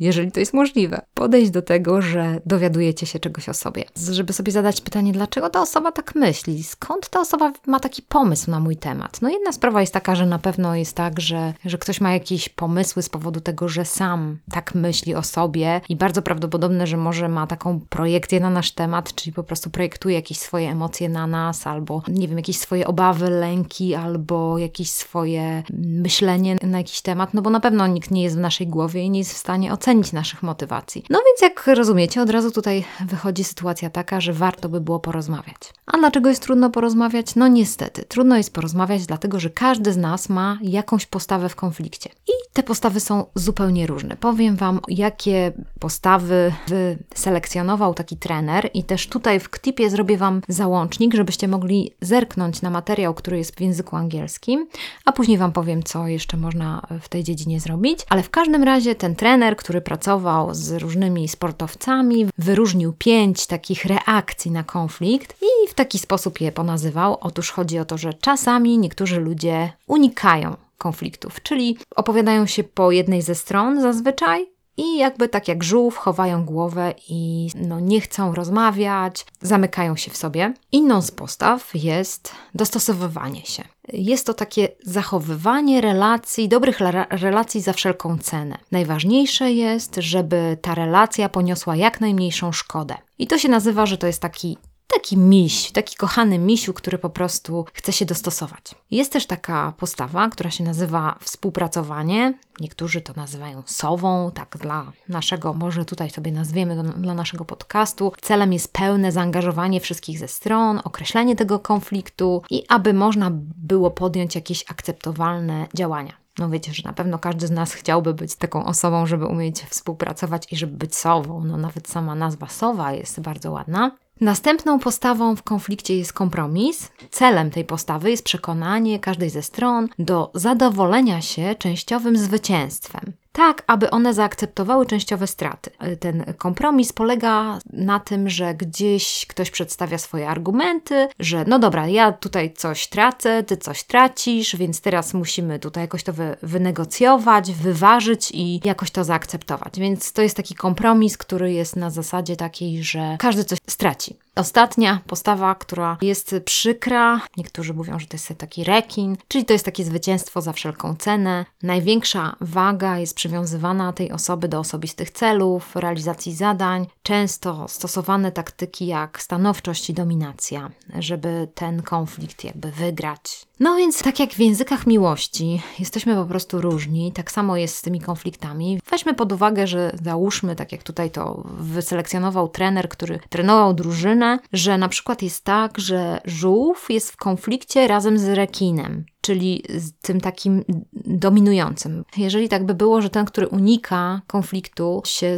jeżeli 0.00 0.32
to 0.32 0.40
jest 0.40 0.54
możliwe. 0.54 1.02
Podejść 1.22 1.50
do 1.50 1.62
tego, 1.62 2.02
że 2.02 2.40
dowiadujecie 2.46 3.06
się 3.06 3.18
czegoś 3.18 3.48
o 3.48 3.54
sobie. 3.54 3.84
Żeby 4.10 4.32
sobie 4.32 4.52
zadać 4.52 4.80
pytanie, 4.80 5.12
dlaczego 5.12 5.50
ta 5.50 5.62
osoba 5.62 5.92
tak 5.92 6.14
myśli? 6.14 6.62
Skąd 6.62 7.08
ta 7.08 7.20
osoba 7.20 7.52
ma 7.66 7.80
taki 7.80 8.02
pomysł 8.02 8.50
na 8.50 8.60
mój 8.60 8.76
temat? 8.76 9.22
No 9.22 9.28
jedna 9.28 9.52
sprawa 9.52 9.80
jest 9.80 9.92
taka, 9.92 10.14
że 10.14 10.26
na 10.26 10.38
pewno 10.38 10.74
jest 10.74 10.96
tak, 10.96 11.20
że, 11.20 11.54
że 11.64 11.78
ktoś 11.78 12.00
ma 12.00 12.12
jakieś 12.12 12.48
pomysły 12.48 13.02
z 13.02 13.08
powodu 13.08 13.40
tego, 13.40 13.68
że 13.68 13.84
sam 13.84 14.38
tak 14.50 14.74
myśli 14.74 15.14
o 15.14 15.22
sobie 15.22 15.80
i 15.88 15.96
bardzo 15.96 16.22
prawdopodobne, 16.22 16.86
że 16.86 16.96
może 16.96 17.28
ma 17.28 17.46
taką 17.46 17.80
projekcję 17.80 18.40
na 18.40 18.50
nasz 18.50 18.72
temat, 18.72 19.14
czyli 19.14 19.32
po 19.32 19.42
prostu 19.42 19.70
projektuje 19.70 20.14
jakieś 20.14 20.38
swoje 20.38 20.70
emocje 20.70 21.08
na 21.08 21.26
nas, 21.26 21.66
albo 21.66 22.02
nie 22.08 22.28
wiem, 22.28 22.36
jakieś 22.36 22.58
swoje 22.58 22.86
obawy, 22.86 23.30
lęki, 23.30 23.94
albo 23.94 24.58
jakieś 24.58 24.90
swoje 24.90 25.62
myślenie 25.86 26.56
na 26.62 26.78
jakiś 26.78 27.00
temat, 27.00 27.34
no 27.34 27.42
bo 27.42 27.50
na 27.50 27.60
pewno 27.60 27.86
nikt 27.86 28.10
nie 28.10 28.22
jest 28.22 28.36
w 28.36 28.40
naszej 28.40 28.66
głowie 28.66 29.02
i 29.02 29.10
nie 29.10 29.18
jest 29.18 29.32
w 29.32 29.36
stanie 29.36 29.72
ocenić 29.72 30.12
naszych 30.12 30.42
motywacji. 30.42 31.04
No 31.12 31.20
więc 31.26 31.40
jak 31.42 31.66
rozumiecie, 31.76 32.22
od 32.22 32.30
razu 32.30 32.50
tutaj 32.50 32.84
wychodzi 33.06 33.44
sytuacja 33.44 33.90
taka, 33.90 34.20
że 34.20 34.32
warto 34.32 34.68
by 34.68 34.80
było 34.80 35.00
porozmawiać. 35.00 35.56
A 35.86 35.98
dlaczego 35.98 36.28
jest 36.28 36.42
trudno 36.42 36.70
porozmawiać? 36.70 37.34
No 37.34 37.48
niestety, 37.48 38.04
trudno 38.08 38.36
jest 38.36 38.52
porozmawiać, 38.52 39.06
dlatego 39.06 39.40
że 39.40 39.50
każdy 39.50 39.92
z 39.92 39.96
nas 39.96 40.28
ma 40.28 40.58
jakąś 40.62 41.06
postawę 41.06 41.48
w 41.48 41.56
konflikcie. 41.56 42.10
I 42.28 42.32
te 42.52 42.62
postawy 42.62 43.00
są 43.00 43.24
zupełnie 43.34 43.86
różne. 43.86 44.16
Powiem 44.16 44.56
Wam, 44.56 44.80
jakie 44.88 45.52
postawy 45.80 46.52
wyselekcjonował 46.68 47.94
taki 47.94 48.16
trener 48.16 48.70
i 48.74 48.84
też 48.84 49.06
tutaj 49.06 49.40
w 49.40 49.48
klipie 49.48 49.90
zrobię 49.90 50.16
Wam 50.16 50.40
załącznik, 50.48 51.14
żebyście 51.14 51.48
mogli 51.48 51.94
zerknąć 52.00 52.62
na 52.62 52.70
materiał, 52.70 53.14
który 53.14 53.38
jest 53.38 53.56
w 53.56 53.60
języku 53.60 53.96
angielskim, 53.96 54.68
a 55.04 55.12
później 55.12 55.38
Wam 55.38 55.52
powiem, 55.52 55.82
co 55.82 56.06
jeszcze 56.06 56.36
można 56.36 56.82
w 57.00 57.08
tej 57.08 57.24
dziedzinie 57.24 57.60
zrobić. 57.60 58.00
Ale 58.08 58.22
w 58.22 58.30
każdym 58.30 58.62
razie 58.62 58.94
ten 58.94 59.16
trener, 59.16 59.56
który 59.56 59.80
pracował 59.80 60.54
z 60.54 60.82
różnymi 61.02 61.28
sportowcami, 61.28 62.26
wyróżnił 62.38 62.92
pięć 62.92 63.46
takich 63.46 63.84
reakcji 63.84 64.50
na 64.50 64.64
konflikt 64.64 65.36
i 65.42 65.68
w 65.68 65.74
taki 65.74 65.98
sposób 65.98 66.40
je 66.40 66.52
ponazywał. 66.52 67.18
Otóż 67.20 67.50
chodzi 67.50 67.78
o 67.78 67.84
to, 67.84 67.98
że 67.98 68.14
czasami 68.14 68.78
niektórzy 68.78 69.20
ludzie 69.20 69.72
unikają 69.86 70.56
konfliktów, 70.78 71.42
czyli 71.42 71.78
opowiadają 71.96 72.46
się 72.46 72.64
po 72.64 72.90
jednej 72.90 73.22
ze 73.22 73.34
stron 73.34 73.82
zazwyczaj, 73.82 74.46
i 74.76 74.98
jakby 74.98 75.28
tak 75.28 75.48
jak 75.48 75.64
żółw 75.64 75.96
chowają 75.96 76.44
głowę 76.44 76.94
i 77.08 77.50
no, 77.54 77.80
nie 77.80 78.00
chcą 78.00 78.34
rozmawiać, 78.34 79.26
zamykają 79.40 79.96
się 79.96 80.10
w 80.10 80.16
sobie. 80.16 80.54
Inną 80.72 81.02
z 81.02 81.10
postaw 81.10 81.70
jest 81.74 82.34
dostosowywanie 82.54 83.42
się. 83.46 83.64
Jest 83.88 84.26
to 84.26 84.34
takie 84.34 84.68
zachowywanie 84.82 85.80
relacji, 85.80 86.48
dobrych 86.48 86.78
relacji 87.10 87.60
za 87.60 87.72
wszelką 87.72 88.18
cenę. 88.18 88.58
Najważniejsze 88.72 89.52
jest, 89.52 89.96
żeby 89.98 90.58
ta 90.62 90.74
relacja 90.74 91.28
poniosła 91.28 91.76
jak 91.76 92.00
najmniejszą 92.00 92.52
szkodę. 92.52 92.94
I 93.18 93.26
to 93.26 93.38
się 93.38 93.48
nazywa, 93.48 93.86
że 93.86 93.98
to 93.98 94.06
jest 94.06 94.22
taki 94.22 94.58
taki 94.94 95.16
miś, 95.16 95.72
taki 95.72 95.96
kochany 95.96 96.38
misiu, 96.38 96.74
który 96.74 96.98
po 96.98 97.10
prostu 97.10 97.64
chce 97.72 97.92
się 97.92 98.04
dostosować. 98.04 98.74
Jest 98.90 99.12
też 99.12 99.26
taka 99.26 99.72
postawa, 99.76 100.28
która 100.28 100.50
się 100.50 100.64
nazywa 100.64 101.18
współpracowanie. 101.20 102.34
Niektórzy 102.60 103.00
to 103.00 103.12
nazywają 103.16 103.62
sową, 103.66 104.30
tak 104.30 104.58
dla 104.60 104.92
naszego, 105.08 105.54
może 105.54 105.84
tutaj 105.84 106.10
sobie 106.10 106.32
nazwiemy 106.32 106.76
to 106.76 106.82
dla 106.82 107.14
naszego 107.14 107.44
podcastu. 107.44 108.12
Celem 108.20 108.52
jest 108.52 108.72
pełne 108.72 109.12
zaangażowanie 109.12 109.80
wszystkich 109.80 110.18
ze 110.18 110.28
stron, 110.28 110.80
określenie 110.84 111.36
tego 111.36 111.58
konfliktu 111.58 112.42
i 112.50 112.64
aby 112.68 112.94
można 112.94 113.30
było 113.56 113.90
podjąć 113.90 114.34
jakieś 114.34 114.64
akceptowalne 114.70 115.66
działania. 115.74 116.22
No 116.38 116.50
wiecie, 116.50 116.74
że 116.74 116.82
na 116.84 116.92
pewno 116.92 117.18
każdy 117.18 117.46
z 117.46 117.50
nas 117.50 117.72
chciałby 117.72 118.14
być 118.14 118.36
taką 118.36 118.64
osobą, 118.64 119.06
żeby 119.06 119.26
umieć 119.26 119.60
współpracować 119.60 120.52
i 120.52 120.56
żeby 120.56 120.76
być 120.76 120.96
sową. 120.96 121.44
No 121.44 121.56
nawet 121.56 121.88
sama 121.88 122.14
nazwa 122.14 122.48
sowa 122.48 122.92
jest 122.92 123.20
bardzo 123.20 123.50
ładna. 123.50 123.90
Następną 124.22 124.78
postawą 124.78 125.36
w 125.36 125.42
konflikcie 125.42 125.98
jest 125.98 126.12
kompromis. 126.12 126.88
Celem 127.10 127.50
tej 127.50 127.64
postawy 127.64 128.10
jest 128.10 128.24
przekonanie 128.24 128.98
każdej 128.98 129.30
ze 129.30 129.42
stron 129.42 129.88
do 129.98 130.30
zadowolenia 130.34 131.20
się 131.20 131.54
częściowym 131.58 132.16
zwycięstwem. 132.16 133.12
Tak 133.32 133.62
aby 133.66 133.90
one 133.90 134.14
zaakceptowały 134.14 134.86
częściowe 134.86 135.26
straty. 135.26 135.70
Ten 136.00 136.24
kompromis 136.38 136.92
polega 136.92 137.58
na 137.72 138.00
tym, 138.00 138.28
że 138.30 138.54
gdzieś 138.54 139.26
ktoś 139.26 139.50
przedstawia 139.50 139.98
swoje 139.98 140.28
argumenty, 140.28 141.08
że 141.18 141.44
no 141.48 141.58
dobra, 141.58 141.88
ja 141.88 142.12
tutaj 142.12 142.52
coś 142.52 142.86
tracę, 142.86 143.42
ty 143.42 143.56
coś 143.56 143.84
tracisz, 143.84 144.56
więc 144.56 144.80
teraz 144.80 145.14
musimy 145.14 145.58
tutaj 145.58 145.84
jakoś 145.84 146.02
to 146.02 146.12
wy 146.12 146.36
wynegocjować, 146.42 147.52
wyważyć 147.52 148.30
i 148.34 148.60
jakoś 148.64 148.90
to 148.90 149.04
zaakceptować. 149.04 149.78
Więc 149.78 150.12
to 150.12 150.22
jest 150.22 150.36
taki 150.36 150.54
kompromis, 150.54 151.18
który 151.18 151.52
jest 151.52 151.76
na 151.76 151.90
zasadzie 151.90 152.36
takiej, 152.36 152.84
że 152.84 153.16
każdy 153.18 153.44
coś 153.44 153.58
straci. 153.66 154.16
Ostatnia 154.36 155.00
postawa, 155.06 155.54
która 155.54 155.96
jest 156.02 156.34
przykra, 156.44 157.20
niektórzy 157.36 157.74
mówią, 157.74 157.98
że 157.98 158.06
to 158.06 158.14
jest 158.14 158.32
taki 158.38 158.64
rekin, 158.64 159.16
czyli 159.28 159.44
to 159.44 159.52
jest 159.52 159.64
takie 159.64 159.84
zwycięstwo 159.84 160.40
za 160.40 160.52
wszelką 160.52 160.96
cenę. 160.96 161.44
Największa 161.62 162.36
waga 162.40 162.98
jest 162.98 163.14
przywiązywana 163.14 163.92
tej 163.92 164.12
osoby 164.12 164.48
do 164.48 164.58
osobistych 164.58 165.10
celów, 165.10 165.76
realizacji 165.76 166.34
zadań. 166.34 166.86
Często 167.02 167.68
stosowane 167.68 168.32
taktyki 168.32 168.86
jak 168.86 169.22
stanowczość 169.22 169.90
i 169.90 169.94
dominacja, 169.94 170.70
żeby 170.98 171.48
ten 171.54 171.82
konflikt 171.82 172.44
jakby 172.44 172.70
wygrać. 172.70 173.46
No 173.60 173.76
więc 173.76 174.02
tak 174.02 174.20
jak 174.20 174.30
w 174.30 174.38
językach 174.38 174.86
miłości 174.86 175.62
jesteśmy 175.78 176.14
po 176.14 176.24
prostu 176.24 176.60
różni, 176.60 177.12
tak 177.12 177.32
samo 177.32 177.56
jest 177.56 177.76
z 177.76 177.82
tymi 177.82 178.00
konfliktami. 178.00 178.80
Weźmy 178.90 179.14
pod 179.14 179.32
uwagę, 179.32 179.66
że 179.66 179.92
załóżmy, 180.02 180.56
tak 180.56 180.72
jak 180.72 180.82
tutaj 180.82 181.10
to 181.10 181.42
wyselekcjonował 181.58 182.48
trener, 182.48 182.88
który 182.88 183.20
trenował 183.28 183.74
drużynę, 183.74 184.21
że 184.52 184.78
na 184.78 184.88
przykład 184.88 185.22
jest 185.22 185.44
tak, 185.44 185.78
że 185.78 186.20
żółw 186.24 186.90
jest 186.90 187.10
w 187.10 187.16
konflikcie 187.16 187.88
razem 187.88 188.18
z 188.18 188.28
rekinem 188.28 189.04
czyli 189.22 189.62
z 189.68 189.92
tym 189.92 190.20
takim 190.20 190.64
dominującym. 190.92 192.04
Jeżeli 192.16 192.48
tak 192.48 192.66
by 192.66 192.74
było, 192.74 193.02
że 193.02 193.10
ten, 193.10 193.24
który 193.24 193.48
unika 193.48 194.20
konfliktu, 194.26 195.02
się 195.04 195.36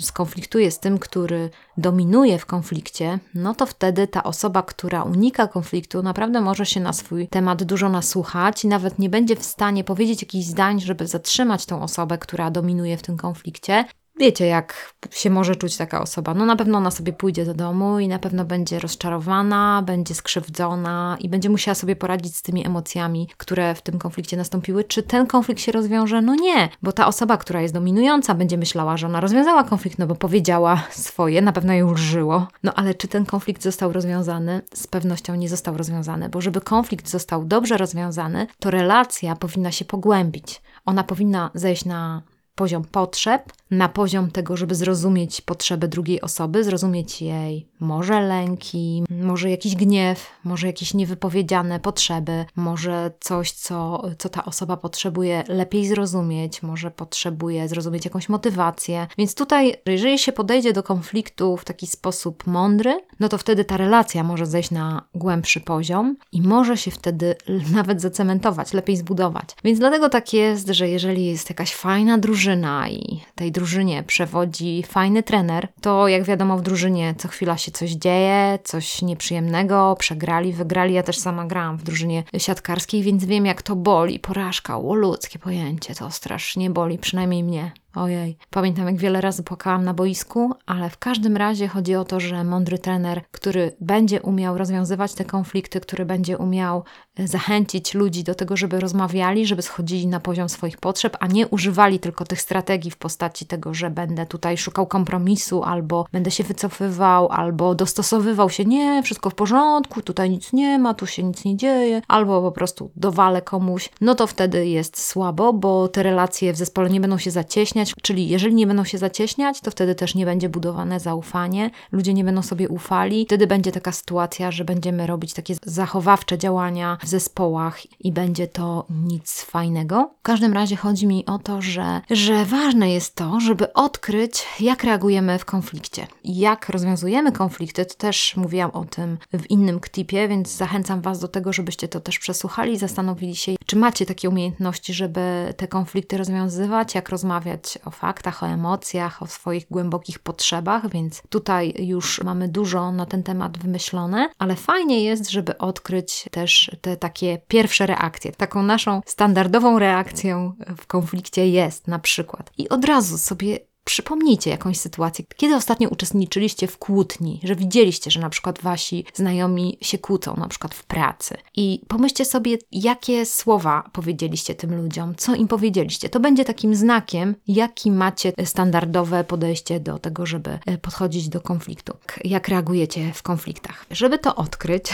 skonfliktuje 0.00 0.70
z 0.70 0.78
tym, 0.78 0.98
który 0.98 1.50
dominuje 1.76 2.38
w 2.38 2.46
konflikcie, 2.46 3.18
no 3.34 3.54
to 3.54 3.66
wtedy 3.66 4.06
ta 4.06 4.22
osoba, 4.22 4.62
która 4.62 5.02
unika 5.02 5.48
konfliktu, 5.48 6.02
naprawdę 6.02 6.40
może 6.40 6.66
się 6.66 6.80
na 6.80 6.92
swój 6.92 7.28
temat 7.28 7.64
dużo 7.64 7.88
nasłuchać 7.88 8.64
i 8.64 8.68
nawet 8.68 8.98
nie 8.98 9.08
będzie 9.08 9.36
w 9.36 9.44
stanie 9.44 9.84
powiedzieć 9.84 10.22
jakichś 10.22 10.46
zdań, 10.46 10.80
żeby 10.80 11.06
zatrzymać 11.06 11.66
tą 11.66 11.82
osobę, 11.82 12.18
która 12.18 12.50
dominuje 12.50 12.96
w 12.96 13.02
tym 13.02 13.16
konflikcie. 13.16 13.84
Wiecie, 14.18 14.46
jak 14.46 14.94
się 15.10 15.30
może 15.30 15.56
czuć 15.56 15.76
taka 15.76 16.00
osoba. 16.00 16.34
No 16.34 16.46
na 16.46 16.56
pewno 16.56 16.78
ona 16.78 16.90
sobie 16.90 17.12
pójdzie 17.12 17.44
do 17.44 17.54
domu 17.54 17.98
i 17.98 18.08
na 18.08 18.18
pewno 18.18 18.44
będzie 18.44 18.78
rozczarowana, 18.78 19.82
będzie 19.86 20.14
skrzywdzona 20.14 21.16
i 21.20 21.28
będzie 21.28 21.50
musiała 21.50 21.74
sobie 21.74 21.96
poradzić 21.96 22.36
z 22.36 22.42
tymi 22.42 22.66
emocjami, 22.66 23.28
które 23.36 23.74
w 23.74 23.82
tym 23.82 23.98
konflikcie 23.98 24.36
nastąpiły. 24.36 24.84
Czy 24.84 25.02
ten 25.02 25.26
konflikt 25.26 25.60
się 25.60 25.72
rozwiąże? 25.72 26.22
No 26.22 26.34
nie, 26.34 26.68
bo 26.82 26.92
ta 26.92 27.06
osoba, 27.06 27.36
która 27.36 27.60
jest 27.60 27.74
dominująca, 27.74 28.34
będzie 28.34 28.58
myślała, 28.58 28.96
że 28.96 29.06
ona 29.06 29.20
rozwiązała 29.20 29.64
konflikt, 29.64 29.98
no 29.98 30.06
bo 30.06 30.14
powiedziała 30.14 30.82
swoje, 30.90 31.42
na 31.42 31.52
pewno 31.52 31.72
jej 31.72 31.82
ulżyło. 31.82 32.46
No 32.62 32.74
ale 32.74 32.94
czy 32.94 33.08
ten 33.08 33.26
konflikt 33.26 33.62
został 33.62 33.92
rozwiązany? 33.92 34.62
Z 34.74 34.86
pewnością 34.86 35.34
nie 35.34 35.48
został 35.48 35.76
rozwiązany, 35.76 36.28
bo 36.28 36.40
żeby 36.40 36.60
konflikt 36.60 37.08
został 37.08 37.44
dobrze 37.44 37.76
rozwiązany, 37.76 38.46
to 38.58 38.70
relacja 38.70 39.36
powinna 39.36 39.72
się 39.72 39.84
pogłębić. 39.84 40.62
Ona 40.86 41.04
powinna 41.04 41.50
zejść 41.54 41.84
na 41.84 42.22
poziom 42.54 42.84
potrzeb, 42.84 43.52
na 43.70 43.88
poziom 43.88 44.30
tego, 44.30 44.56
żeby 44.56 44.74
zrozumieć 44.74 45.40
potrzeby 45.40 45.88
drugiej 45.88 46.20
osoby, 46.20 46.64
zrozumieć 46.64 47.22
jej 47.22 47.68
może 47.80 48.20
lęki, 48.20 49.04
może 49.10 49.50
jakiś 49.50 49.76
gniew, 49.76 50.30
może 50.44 50.66
jakieś 50.66 50.94
niewypowiedziane 50.94 51.80
potrzeby, 51.80 52.44
może 52.56 53.10
coś, 53.20 53.52
co, 53.52 54.02
co 54.18 54.28
ta 54.28 54.44
osoba 54.44 54.76
potrzebuje 54.76 55.44
lepiej 55.48 55.86
zrozumieć, 55.86 56.62
może 56.62 56.90
potrzebuje 56.90 57.68
zrozumieć 57.68 58.04
jakąś 58.04 58.28
motywację. 58.28 59.06
Więc 59.18 59.34
tutaj, 59.34 59.74
jeżeli 59.86 60.18
się 60.18 60.32
podejdzie 60.32 60.72
do 60.72 60.82
konfliktu 60.82 61.56
w 61.56 61.64
taki 61.64 61.86
sposób 61.86 62.46
mądry, 62.46 63.00
no 63.20 63.28
to 63.28 63.38
wtedy 63.38 63.64
ta 63.64 63.76
relacja 63.76 64.24
może 64.24 64.46
zejść 64.46 64.70
na 64.70 65.02
głębszy 65.14 65.60
poziom 65.60 66.16
i 66.32 66.42
może 66.42 66.76
się 66.76 66.90
wtedy 66.90 67.34
nawet 67.76 68.00
zacementować, 68.00 68.72
lepiej 68.72 68.96
zbudować. 68.96 69.48
Więc 69.64 69.78
dlatego 69.78 70.08
tak 70.08 70.32
jest, 70.32 70.68
że 70.68 70.88
jeżeli 70.88 71.26
jest 71.26 71.50
jakaś 71.50 71.74
fajna 71.74 72.18
drużyna 72.18 72.88
i 72.88 73.20
tej 73.34 73.52
drużynie 73.58 74.02
przewodzi 74.02 74.82
fajny 74.82 75.22
trener, 75.22 75.68
to 75.80 76.08
jak 76.08 76.24
wiadomo 76.24 76.58
w 76.58 76.62
drużynie 76.62 77.14
co 77.18 77.28
chwila 77.28 77.56
się 77.56 77.70
coś 77.70 77.90
dzieje, 77.90 78.58
coś 78.64 79.02
nieprzyjemnego, 79.02 79.96
przegrali, 79.98 80.52
wygrali. 80.52 80.94
Ja 80.94 81.02
też 81.02 81.18
sama 81.18 81.46
grałam 81.46 81.76
w 81.76 81.82
drużynie 81.82 82.24
siatkarskiej, 82.38 83.02
więc 83.02 83.24
wiem 83.24 83.46
jak 83.46 83.62
to 83.62 83.76
boli. 83.76 84.18
Porażka, 84.18 84.78
o 84.78 84.94
ludzkie 84.94 85.38
pojęcie, 85.38 85.94
to 85.94 86.10
strasznie 86.10 86.70
boli, 86.70 86.98
przynajmniej 86.98 87.44
mnie. 87.44 87.72
Ojej, 87.94 88.36
pamiętam 88.50 88.86
jak 88.86 88.96
wiele 88.96 89.20
razy 89.20 89.42
płakałam 89.42 89.84
na 89.84 89.94
boisku, 89.94 90.52
ale 90.66 90.90
w 90.90 90.98
każdym 90.98 91.36
razie 91.36 91.68
chodzi 91.68 91.94
o 91.94 92.04
to, 92.04 92.20
że 92.20 92.44
mądry 92.44 92.78
trener, 92.78 93.22
który 93.30 93.76
będzie 93.80 94.22
umiał 94.22 94.58
rozwiązywać 94.58 95.14
te 95.14 95.24
konflikty, 95.24 95.80
który 95.80 96.04
będzie 96.04 96.38
umiał 96.38 96.84
e, 97.16 97.28
zachęcić 97.28 97.94
ludzi 97.94 98.24
do 98.24 98.34
tego, 98.34 98.56
żeby 98.56 98.80
rozmawiali, 98.80 99.46
żeby 99.46 99.62
schodzili 99.62 100.06
na 100.06 100.20
poziom 100.20 100.48
swoich 100.48 100.76
potrzeb, 100.76 101.16
a 101.20 101.26
nie 101.26 101.48
używali 101.48 101.98
tylko 101.98 102.24
tych 102.24 102.40
strategii 102.40 102.90
w 102.90 102.96
postaci 102.96 103.46
tego, 103.46 103.74
że 103.74 103.90
będę 103.90 104.26
tutaj 104.26 104.58
szukał 104.58 104.86
kompromisu, 104.86 105.62
albo 105.62 106.06
będę 106.12 106.30
się 106.30 106.44
wycofywał, 106.44 107.28
albo 107.28 107.74
dostosowywał 107.74 108.50
się, 108.50 108.64
nie, 108.64 109.02
wszystko 109.02 109.30
w 109.30 109.34
porządku, 109.34 110.02
tutaj 110.02 110.30
nic 110.30 110.52
nie 110.52 110.78
ma, 110.78 110.94
tu 110.94 111.06
się 111.06 111.22
nic 111.22 111.44
nie 111.44 111.56
dzieje, 111.56 112.02
albo 112.08 112.42
po 112.42 112.52
prostu 112.52 112.90
dowalę 112.96 113.42
komuś, 113.42 113.90
no 114.00 114.14
to 114.14 114.26
wtedy 114.26 114.66
jest 114.66 115.00
słabo, 115.06 115.52
bo 115.52 115.88
te 115.88 116.02
relacje 116.02 116.52
w 116.52 116.56
zespole 116.56 116.90
nie 116.90 117.00
będą 117.00 117.18
się 117.18 117.30
zacieśniać, 117.30 117.77
zacieśniać, 117.78 118.02
czyli 118.02 118.28
jeżeli 118.28 118.54
nie 118.54 118.66
będą 118.66 118.84
się 118.84 118.98
zacieśniać, 118.98 119.60
to 119.60 119.70
wtedy 119.70 119.94
też 119.94 120.14
nie 120.14 120.24
będzie 120.24 120.48
budowane 120.48 121.00
zaufanie, 121.00 121.70
ludzie 121.92 122.14
nie 122.14 122.24
będą 122.24 122.42
sobie 122.42 122.68
ufali, 122.68 123.24
wtedy 123.26 123.46
będzie 123.46 123.72
taka 123.72 123.92
sytuacja, 123.92 124.50
że 124.50 124.64
będziemy 124.64 125.06
robić 125.06 125.34
takie 125.34 125.54
zachowawcze 125.62 126.38
działania 126.38 126.98
w 127.02 127.06
zespołach 127.06 128.00
i 128.00 128.12
będzie 128.12 128.46
to 128.46 128.86
nic 128.90 129.42
fajnego. 129.42 130.10
W 130.18 130.22
każdym 130.22 130.52
razie 130.52 130.76
chodzi 130.76 131.06
mi 131.06 131.26
o 131.26 131.38
to, 131.38 131.62
że, 131.62 132.00
że 132.10 132.44
ważne 132.44 132.90
jest 132.90 133.14
to, 133.14 133.40
żeby 133.40 133.72
odkryć, 133.72 134.46
jak 134.60 134.84
reagujemy 134.84 135.38
w 135.38 135.44
konflikcie. 135.44 136.06
Jak 136.24 136.68
rozwiązujemy 136.68 137.32
konflikty, 137.32 137.86
to 137.86 137.94
też 137.94 138.36
mówiłam 138.36 138.70
o 138.70 138.84
tym 138.84 139.18
w 139.32 139.50
innym 139.50 139.80
klipie, 139.80 140.28
więc 140.28 140.56
zachęcam 140.56 141.00
Was 141.00 141.18
do 141.18 141.28
tego, 141.28 141.52
żebyście 141.52 141.88
to 141.88 142.00
też 142.00 142.18
przesłuchali 142.18 142.78
zastanowili 142.78 143.36
się, 143.36 143.54
czy 143.66 143.76
macie 143.76 144.06
takie 144.06 144.28
umiejętności, 144.28 144.94
żeby 144.94 145.54
te 145.56 145.68
konflikty 145.68 146.18
rozwiązywać, 146.18 146.94
jak 146.94 147.08
rozmawiać 147.08 147.67
o 147.84 147.90
faktach, 147.90 148.42
o 148.42 148.46
emocjach, 148.46 149.22
o 149.22 149.26
swoich 149.26 149.66
głębokich 149.70 150.18
potrzebach, 150.18 150.90
więc 150.90 151.22
tutaj 151.28 151.74
już 151.78 152.22
mamy 152.24 152.48
dużo 152.48 152.92
na 152.92 153.06
ten 153.06 153.22
temat 153.22 153.58
wymyślone, 153.58 154.28
ale 154.38 154.56
fajnie 154.56 155.04
jest, 155.04 155.30
żeby 155.30 155.58
odkryć 155.58 156.28
też 156.30 156.70
te 156.80 156.96
takie 156.96 157.38
pierwsze 157.48 157.86
reakcje. 157.86 158.32
Taką 158.32 158.62
naszą 158.62 159.00
standardową 159.06 159.78
reakcją 159.78 160.52
w 160.78 160.86
konflikcie 160.86 161.48
jest 161.48 161.88
na 161.88 161.98
przykład 161.98 162.50
i 162.58 162.68
od 162.68 162.84
razu 162.84 163.18
sobie 163.18 163.58
Przypomnijcie 163.88 164.50
jakąś 164.50 164.78
sytuację, 164.78 165.24
kiedy 165.36 165.54
ostatnio 165.54 165.88
uczestniczyliście 165.88 166.66
w 166.66 166.78
kłótni, 166.78 167.40
że 167.44 167.56
widzieliście, 167.56 168.10
że 168.10 168.20
na 168.20 168.30
przykład 168.30 168.60
wasi 168.62 169.04
znajomi 169.14 169.78
się 169.80 169.98
kłócą, 169.98 170.36
na 170.36 170.48
przykład 170.48 170.74
w 170.74 170.84
pracy. 170.84 171.36
I 171.56 171.82
pomyślcie 171.88 172.24
sobie, 172.24 172.58
jakie 172.72 173.26
słowa 173.26 173.90
powiedzieliście 173.92 174.54
tym 174.54 174.82
ludziom, 174.82 175.14
co 175.16 175.34
im 175.34 175.48
powiedzieliście. 175.48 176.08
To 176.08 176.20
będzie 176.20 176.44
takim 176.44 176.74
znakiem, 176.74 177.34
jaki 177.46 177.90
macie 177.90 178.32
standardowe 178.44 179.24
podejście 179.24 179.80
do 179.80 179.98
tego, 179.98 180.26
żeby 180.26 180.58
e, 180.66 180.78
podchodzić 180.78 181.28
do 181.28 181.40
konfliktu. 181.40 181.92
Jak 182.24 182.48
reagujecie 182.48 183.12
w 183.14 183.22
konfliktach. 183.22 183.86
Żeby 183.90 184.18
to 184.18 184.36
odkryć, 184.36 184.84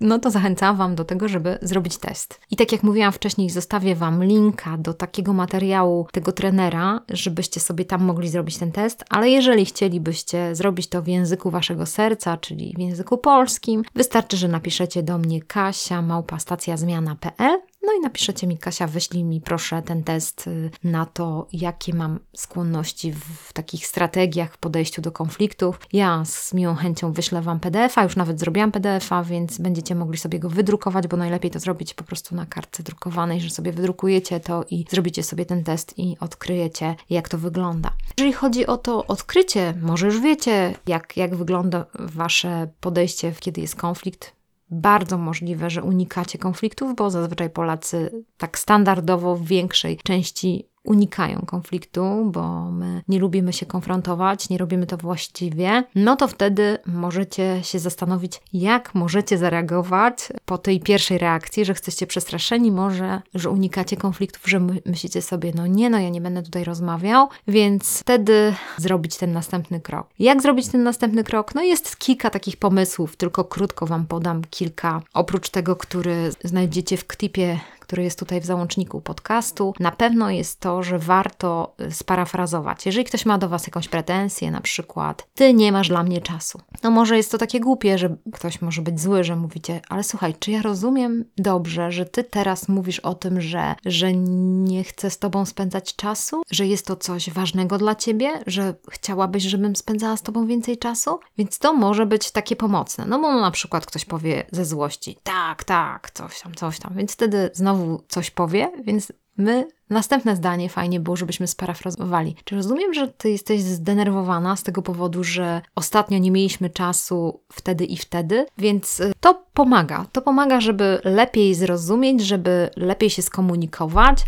no 0.00 0.18
to 0.18 0.30
zachęcam 0.30 0.76
Wam 0.76 0.94
do 0.94 1.04
tego, 1.04 1.28
żeby 1.28 1.58
zrobić 1.62 1.98
test. 1.98 2.40
I 2.50 2.56
tak 2.56 2.72
jak 2.72 2.82
mówiłam 2.82 3.12
wcześniej, 3.12 3.50
zostawię 3.50 3.94
Wam 3.94 4.24
linka 4.24 4.78
do 4.78 4.94
takiego 4.94 5.32
materiału 5.32 6.06
tego 6.12 6.32
trenera, 6.32 7.00
żebyście 7.08 7.60
sobie 7.60 7.84
tam 7.84 8.04
mogli 8.04 8.28
zrobić 8.28 8.58
ten 8.58 8.72
test, 8.72 9.04
ale 9.08 9.30
jeżeli 9.30 9.64
chcielibyście 9.64 10.54
zrobić 10.54 10.86
to 10.86 11.02
w 11.02 11.08
języku 11.08 11.50
Waszego 11.50 11.86
serca, 11.86 12.36
czyli 12.36 12.74
w 12.76 12.80
języku 12.80 13.18
polskim, 13.18 13.82
wystarczy, 13.94 14.36
że 14.36 14.48
napiszecie 14.48 15.02
do 15.02 15.18
mnie 15.18 15.42
kasia 15.42 16.02
małpastacjazmiana.pl 16.02 17.69
no 17.82 17.92
i 17.98 18.00
napiszecie 18.00 18.46
mi, 18.46 18.58
Kasia, 18.58 18.86
wyślij 18.86 19.24
mi 19.24 19.40
proszę 19.40 19.82
ten 19.82 20.04
test 20.04 20.46
y, 20.46 20.70
na 20.84 21.06
to, 21.06 21.46
jakie 21.52 21.94
mam 21.94 22.18
skłonności 22.36 23.12
w 23.12 23.52
takich 23.52 23.86
strategiach 23.86 24.54
w 24.54 24.58
podejściu 24.58 25.02
do 25.02 25.12
konfliktów. 25.12 25.80
Ja 25.92 26.24
z 26.24 26.54
miłą 26.54 26.74
chęcią 26.74 27.12
wyślę 27.12 27.42
Wam 27.42 27.60
PDF-a, 27.60 28.02
już 28.02 28.16
nawet 28.16 28.40
zrobiłam 28.40 28.72
PDF-a, 28.72 29.24
więc 29.24 29.58
będziecie 29.58 29.94
mogli 29.94 30.18
sobie 30.18 30.38
go 30.38 30.50
wydrukować, 30.50 31.06
bo 31.08 31.16
najlepiej 31.16 31.50
to 31.50 31.60
zrobić 31.60 31.94
po 31.94 32.04
prostu 32.04 32.34
na 32.34 32.46
kartce 32.46 32.82
drukowanej, 32.82 33.40
że 33.40 33.50
sobie 33.50 33.72
wydrukujecie 33.72 34.40
to 34.40 34.64
i 34.70 34.84
zrobicie 34.90 35.22
sobie 35.22 35.46
ten 35.46 35.64
test 35.64 35.98
i 35.98 36.16
odkryjecie, 36.20 36.94
jak 37.10 37.28
to 37.28 37.38
wygląda. 37.38 37.92
Jeżeli 38.18 38.32
chodzi 38.32 38.66
o 38.66 38.76
to 38.76 39.06
odkrycie, 39.06 39.74
może 39.82 40.06
już 40.06 40.20
wiecie, 40.20 40.74
jak, 40.86 41.16
jak 41.16 41.34
wygląda 41.34 41.86
Wasze 41.94 42.68
podejście, 42.80 43.32
kiedy 43.40 43.60
jest 43.60 43.76
konflikt 43.76 44.39
bardzo 44.70 45.18
możliwe, 45.18 45.70
że 45.70 45.82
unikacie 45.82 46.38
konfliktów, 46.38 46.96
bo 46.96 47.10
zazwyczaj 47.10 47.50
Polacy 47.50 48.24
tak 48.38 48.58
standardowo 48.58 49.36
w 49.36 49.46
większej 49.46 49.96
części 49.96 50.69
unikają 50.84 51.42
konfliktu, 51.46 52.30
bo 52.32 52.70
my 52.70 53.02
nie 53.08 53.18
lubimy 53.18 53.52
się 53.52 53.66
konfrontować, 53.66 54.48
nie 54.48 54.58
robimy 54.58 54.86
to 54.86 54.96
właściwie, 54.96 55.84
no 55.94 56.16
to 56.16 56.28
wtedy 56.28 56.78
możecie 56.86 57.60
się 57.62 57.78
zastanowić, 57.78 58.40
jak 58.52 58.94
możecie 58.94 59.38
zareagować 59.38 60.28
po 60.44 60.58
tej 60.58 60.80
pierwszej 60.80 61.18
reakcji, 61.18 61.64
że 61.64 61.72
jesteście 61.72 62.06
przestraszeni, 62.06 62.72
może, 62.72 63.22
że 63.34 63.50
unikacie 63.50 63.96
konfliktów, 63.96 64.42
że 64.46 64.60
myślicie 64.86 65.22
sobie, 65.22 65.52
no 65.54 65.66
nie, 65.66 65.90
no 65.90 65.98
ja 65.98 66.08
nie 66.08 66.20
będę 66.20 66.42
tutaj 66.42 66.64
rozmawiał, 66.64 67.28
więc 67.48 67.98
wtedy 67.98 68.54
zrobić 68.76 69.16
ten 69.16 69.32
następny 69.32 69.80
krok. 69.80 70.06
Jak 70.18 70.42
zrobić 70.42 70.68
ten 70.68 70.82
następny 70.82 71.24
krok? 71.24 71.54
No 71.54 71.62
jest 71.62 71.96
kilka 71.96 72.30
takich 72.30 72.56
pomysłów, 72.56 73.16
tylko 73.16 73.44
krótko 73.44 73.86
Wam 73.86 74.06
podam 74.06 74.42
kilka. 74.50 75.02
Oprócz 75.14 75.50
tego, 75.50 75.76
który 75.76 76.30
znajdziecie 76.44 76.96
w 76.96 77.06
klipie 77.06 77.60
który 77.90 78.02
jest 78.02 78.18
tutaj 78.18 78.40
w 78.40 78.44
załączniku 78.44 79.00
podcastu, 79.00 79.74
na 79.80 79.92
pewno 79.92 80.30
jest 80.30 80.60
to, 80.60 80.82
że 80.82 80.98
warto 80.98 81.74
y, 81.80 81.90
sparafrazować. 81.90 82.86
Jeżeli 82.86 83.04
ktoś 83.04 83.26
ma 83.26 83.38
do 83.38 83.48
Was 83.48 83.66
jakąś 83.66 83.88
pretensję, 83.88 84.50
na 84.50 84.60
przykład, 84.60 85.26
ty 85.34 85.54
nie 85.54 85.72
masz 85.72 85.88
dla 85.88 86.02
mnie 86.02 86.20
czasu. 86.20 86.60
No 86.82 86.90
może 86.90 87.16
jest 87.16 87.30
to 87.30 87.38
takie 87.38 87.60
głupie, 87.60 87.98
że 87.98 88.16
ktoś 88.32 88.62
może 88.62 88.82
być 88.82 89.00
zły, 89.00 89.24
że 89.24 89.36
mówicie, 89.36 89.80
ale 89.88 90.04
słuchaj, 90.04 90.34
czy 90.38 90.50
ja 90.50 90.62
rozumiem 90.62 91.24
dobrze, 91.38 91.92
że 91.92 92.06
ty 92.06 92.24
teraz 92.24 92.68
mówisz 92.68 93.00
o 93.00 93.14
tym, 93.14 93.40
że, 93.40 93.74
że 93.84 94.12
nie 94.12 94.84
chcę 94.84 95.10
z 95.10 95.18
tobą 95.18 95.44
spędzać 95.44 95.96
czasu, 95.96 96.42
że 96.50 96.66
jest 96.66 96.86
to 96.86 96.96
coś 96.96 97.30
ważnego 97.30 97.78
dla 97.78 97.94
ciebie, 97.94 98.28
że 98.46 98.74
chciałabyś, 98.90 99.42
żebym 99.42 99.76
spędzała 99.76 100.16
z 100.16 100.22
tobą 100.22 100.46
więcej 100.46 100.78
czasu? 100.78 101.18
Więc 101.38 101.58
to 101.58 101.72
może 101.72 102.06
być 102.06 102.30
takie 102.30 102.56
pomocne. 102.56 103.04
No 103.06 103.18
bo 103.18 103.40
na 103.40 103.50
przykład 103.50 103.86
ktoś 103.86 104.04
powie 104.04 104.46
ze 104.52 104.64
złości, 104.64 105.18
tak, 105.22 105.64
tak, 105.64 106.10
coś 106.10 106.40
tam, 106.40 106.54
coś 106.54 106.78
tam. 106.78 106.94
Więc 106.96 107.12
wtedy 107.12 107.50
znowu 107.54 107.79
znowu 107.80 108.02
coś 108.08 108.30
powie, 108.30 108.70
więc 108.84 109.12
my 109.36 109.68
następne 109.90 110.36
zdanie 110.36 110.68
fajnie 110.68 111.00
było, 111.00 111.16
żebyśmy 111.16 111.46
sparafrazowali. 111.46 112.36
Czy 112.44 112.54
rozumiem, 112.54 112.94
że 112.94 113.08
ty 113.08 113.30
jesteś 113.30 113.62
zdenerwowana 113.62 114.56
z 114.56 114.62
tego 114.62 114.82
powodu, 114.82 115.24
że 115.24 115.62
ostatnio 115.74 116.18
nie 116.18 116.30
mieliśmy 116.30 116.70
czasu 116.70 117.40
wtedy 117.52 117.84
i 117.84 117.96
wtedy, 117.96 118.46
więc 118.58 119.00
y, 119.00 119.12
to 119.20 119.42
pomaga. 119.54 120.06
To 120.12 120.22
pomaga, 120.22 120.60
żeby 120.60 121.00
lepiej 121.04 121.54
zrozumieć, 121.54 122.20
żeby 122.20 122.70
lepiej 122.76 123.10
się 123.10 123.22
skomunikować. 123.22 124.18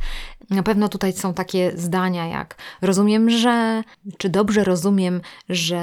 Na 0.51 0.63
pewno 0.63 0.89
tutaj 0.89 1.13
są 1.13 1.35
takie 1.35 1.73
zdania 1.75 2.27
jak 2.27 2.57
rozumiem, 2.83 3.31
że, 3.31 3.83
czy 4.19 4.29
dobrze 4.29 4.65
rozumiem, 4.65 5.21
że 5.49 5.81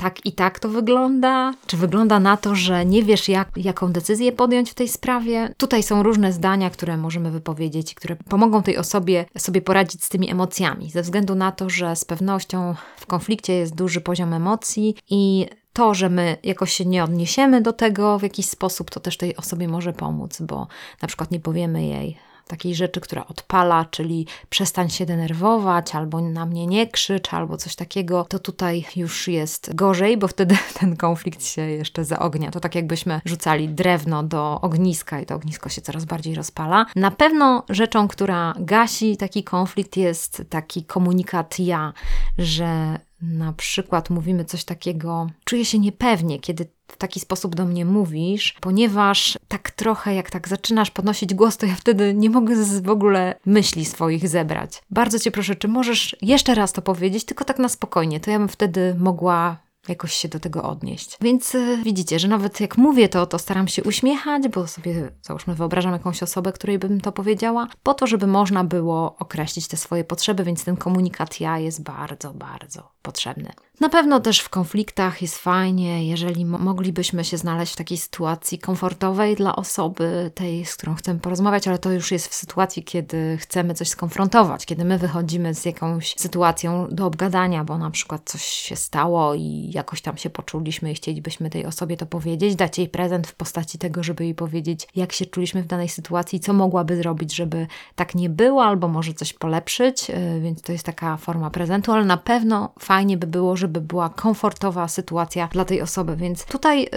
tak 0.00 0.26
i 0.26 0.32
tak 0.32 0.58
to 0.58 0.68
wygląda? 0.68 1.54
Czy 1.66 1.76
wygląda 1.76 2.20
na 2.20 2.36
to, 2.36 2.54
że 2.54 2.86
nie 2.86 3.02
wiesz, 3.02 3.28
jak, 3.28 3.48
jaką 3.56 3.92
decyzję 3.92 4.32
podjąć 4.32 4.70
w 4.70 4.74
tej 4.74 4.88
sprawie? 4.88 5.54
Tutaj 5.56 5.82
są 5.82 6.02
różne 6.02 6.32
zdania, 6.32 6.70
które 6.70 6.96
możemy 6.96 7.30
wypowiedzieć, 7.30 7.94
które 7.94 8.16
pomogą 8.16 8.62
tej 8.62 8.76
osobie 8.76 9.24
sobie 9.38 9.62
poradzić 9.62 10.04
z 10.04 10.08
tymi 10.08 10.30
emocjami, 10.30 10.90
ze 10.90 11.02
względu 11.02 11.34
na 11.34 11.52
to, 11.52 11.70
że 11.70 11.96
z 11.96 12.04
pewnością 12.04 12.74
w 12.96 13.06
konflikcie 13.06 13.52
jest 13.52 13.74
duży 13.74 14.00
poziom 14.00 14.32
emocji 14.32 14.94
i 15.10 15.46
to, 15.72 15.94
że 15.94 16.10
my 16.10 16.36
jakoś 16.42 16.72
się 16.72 16.84
nie 16.84 17.04
odniesiemy 17.04 17.62
do 17.62 17.72
tego 17.72 18.18
w 18.18 18.22
jakiś 18.22 18.46
sposób, 18.46 18.90
to 18.90 19.00
też 19.00 19.16
tej 19.16 19.36
osobie 19.36 19.68
może 19.68 19.92
pomóc, 19.92 20.40
bo 20.40 20.66
na 21.02 21.08
przykład 21.08 21.30
nie 21.30 21.40
powiemy 21.40 21.86
jej, 21.86 22.16
takiej 22.50 22.74
rzeczy, 22.74 23.00
która 23.00 23.26
odpala, 23.26 23.84
czyli 23.84 24.26
przestań 24.48 24.90
się 24.90 25.06
denerwować, 25.06 25.94
albo 25.94 26.20
na 26.20 26.46
mnie 26.46 26.66
nie 26.66 26.86
krzycz, 26.86 27.34
albo 27.34 27.56
coś 27.56 27.76
takiego, 27.76 28.26
to 28.28 28.38
tutaj 28.38 28.84
już 28.96 29.28
jest 29.28 29.74
gorzej, 29.74 30.16
bo 30.16 30.28
wtedy 30.28 30.56
ten 30.80 30.96
konflikt 30.96 31.44
się 31.44 31.62
jeszcze 31.62 32.04
zaognia. 32.04 32.50
To 32.50 32.60
tak 32.60 32.74
jakbyśmy 32.74 33.20
rzucali 33.24 33.68
drewno 33.68 34.22
do 34.22 34.60
ogniska 34.60 35.20
i 35.20 35.26
to 35.26 35.34
ognisko 35.34 35.68
się 35.68 35.80
coraz 35.82 36.04
bardziej 36.04 36.34
rozpala. 36.34 36.86
Na 36.96 37.10
pewno 37.10 37.64
rzeczą, 37.68 38.08
która 38.08 38.54
gasi 38.58 39.16
taki 39.16 39.44
konflikt 39.44 39.96
jest 39.96 40.42
taki 40.48 40.84
komunikat 40.84 41.58
ja, 41.58 41.92
że 42.38 42.98
na 43.22 43.52
przykład 43.52 44.10
mówimy 44.10 44.44
coś 44.44 44.64
takiego, 44.64 45.30
czuję 45.44 45.64
się 45.64 45.78
niepewnie, 45.78 46.38
kiedy 46.38 46.66
w 46.88 46.96
taki 46.96 47.20
sposób 47.20 47.54
do 47.54 47.64
mnie 47.64 47.84
mówisz, 47.84 48.54
ponieważ 48.60 49.38
tak 49.48 49.70
trochę 49.70 50.14
jak 50.14 50.30
tak 50.30 50.48
zaczynasz 50.48 50.90
podnosić 50.90 51.34
głos, 51.34 51.56
to 51.56 51.66
ja 51.66 51.74
wtedy 51.74 52.14
nie 52.14 52.30
mogę 52.30 52.54
w 52.82 52.88
ogóle 52.88 53.34
myśli 53.46 53.84
swoich 53.84 54.28
zebrać. 54.28 54.82
Bardzo 54.90 55.18
Cię 55.18 55.30
proszę, 55.30 55.56
czy 55.56 55.68
możesz 55.68 56.16
jeszcze 56.22 56.54
raz 56.54 56.72
to 56.72 56.82
powiedzieć, 56.82 57.24
tylko 57.24 57.44
tak 57.44 57.58
na 57.58 57.68
spokojnie, 57.68 58.20
to 58.20 58.30
ja 58.30 58.38
bym 58.38 58.48
wtedy 58.48 58.94
mogła 58.98 59.69
jakoś 59.88 60.12
się 60.12 60.28
do 60.28 60.40
tego 60.40 60.62
odnieść. 60.62 61.18
Więc 61.20 61.54
y, 61.54 61.78
widzicie, 61.84 62.18
że 62.18 62.28
nawet 62.28 62.60
jak 62.60 62.78
mówię 62.78 63.08
to, 63.08 63.26
to 63.26 63.38
staram 63.38 63.68
się 63.68 63.82
uśmiechać, 63.82 64.48
bo 64.48 64.66
sobie 64.66 65.10
załóżmy 65.22 65.54
wyobrażam 65.54 65.92
jakąś 65.92 66.22
osobę, 66.22 66.52
której 66.52 66.78
bym 66.78 67.00
to 67.00 67.12
powiedziała, 67.12 67.68
po 67.82 67.94
to, 67.94 68.06
żeby 68.06 68.26
można 68.26 68.64
było 68.64 69.16
określić 69.18 69.68
te 69.68 69.76
swoje 69.76 70.04
potrzeby, 70.04 70.44
więc 70.44 70.64
ten 70.64 70.76
komunikat 70.76 71.40
ja 71.40 71.58
jest 71.58 71.82
bardzo, 71.82 72.34
bardzo 72.34 72.92
potrzebny. 73.02 73.52
Na 73.80 73.88
pewno 73.88 74.20
też 74.20 74.40
w 74.40 74.48
konfliktach 74.48 75.22
jest 75.22 75.38
fajnie, 75.38 76.08
jeżeli 76.08 76.44
moglibyśmy 76.44 77.24
się 77.24 77.36
znaleźć 77.36 77.72
w 77.72 77.76
takiej 77.76 77.98
sytuacji 77.98 78.58
komfortowej 78.58 79.36
dla 79.36 79.56
osoby 79.56 80.30
tej, 80.34 80.64
z 80.64 80.76
którą 80.76 80.94
chcemy 80.94 81.20
porozmawiać, 81.20 81.68
ale 81.68 81.78
to 81.78 81.92
już 81.92 82.12
jest 82.12 82.28
w 82.28 82.34
sytuacji, 82.34 82.84
kiedy 82.84 83.36
chcemy 83.36 83.74
coś 83.74 83.88
skonfrontować, 83.88 84.66
kiedy 84.66 84.84
my 84.84 84.98
wychodzimy 84.98 85.54
z 85.54 85.64
jakąś 85.64 86.14
sytuacją 86.18 86.88
do 86.90 87.06
obgadania, 87.06 87.64
bo 87.64 87.78
na 87.78 87.90
przykład 87.90 88.22
coś 88.24 88.42
się 88.42 88.76
stało 88.76 89.34
i 89.34 89.70
jakoś 89.74 90.02
tam 90.02 90.16
się 90.16 90.30
poczuliśmy 90.30 90.90
i 90.90 90.94
chcielibyśmy 90.94 91.50
tej 91.50 91.66
osobie 91.66 91.96
to 91.96 92.06
powiedzieć, 92.06 92.56
dać 92.56 92.78
jej 92.78 92.88
prezent 92.88 93.26
w 93.26 93.34
postaci 93.34 93.78
tego, 93.78 94.02
żeby 94.02 94.24
jej 94.24 94.34
powiedzieć, 94.34 94.88
jak 94.96 95.12
się 95.12 95.26
czuliśmy 95.26 95.62
w 95.62 95.66
danej 95.66 95.88
sytuacji, 95.88 96.40
co 96.40 96.52
mogłaby 96.52 96.96
zrobić, 96.96 97.34
żeby 97.34 97.66
tak 97.94 98.14
nie 98.14 98.30
było, 98.30 98.64
albo 98.64 98.88
może 98.88 99.14
coś 99.14 99.32
polepszyć, 99.32 100.10
y, 100.10 100.40
więc 100.40 100.62
to 100.62 100.72
jest 100.72 100.84
taka 100.84 101.16
forma 101.16 101.50
prezentu, 101.50 101.92
ale 101.92 102.04
na 102.04 102.16
pewno 102.16 102.72
fajnie 102.78 103.16
by 103.16 103.26
było, 103.26 103.56
żeby 103.56 103.69
żeby 103.70 103.80
była 103.80 104.08
komfortowa 104.08 104.88
sytuacja 104.88 105.48
dla 105.52 105.64
tej 105.64 105.82
osoby. 105.82 106.16
Więc 106.16 106.44
tutaj 106.44 106.82
y, 106.82 106.88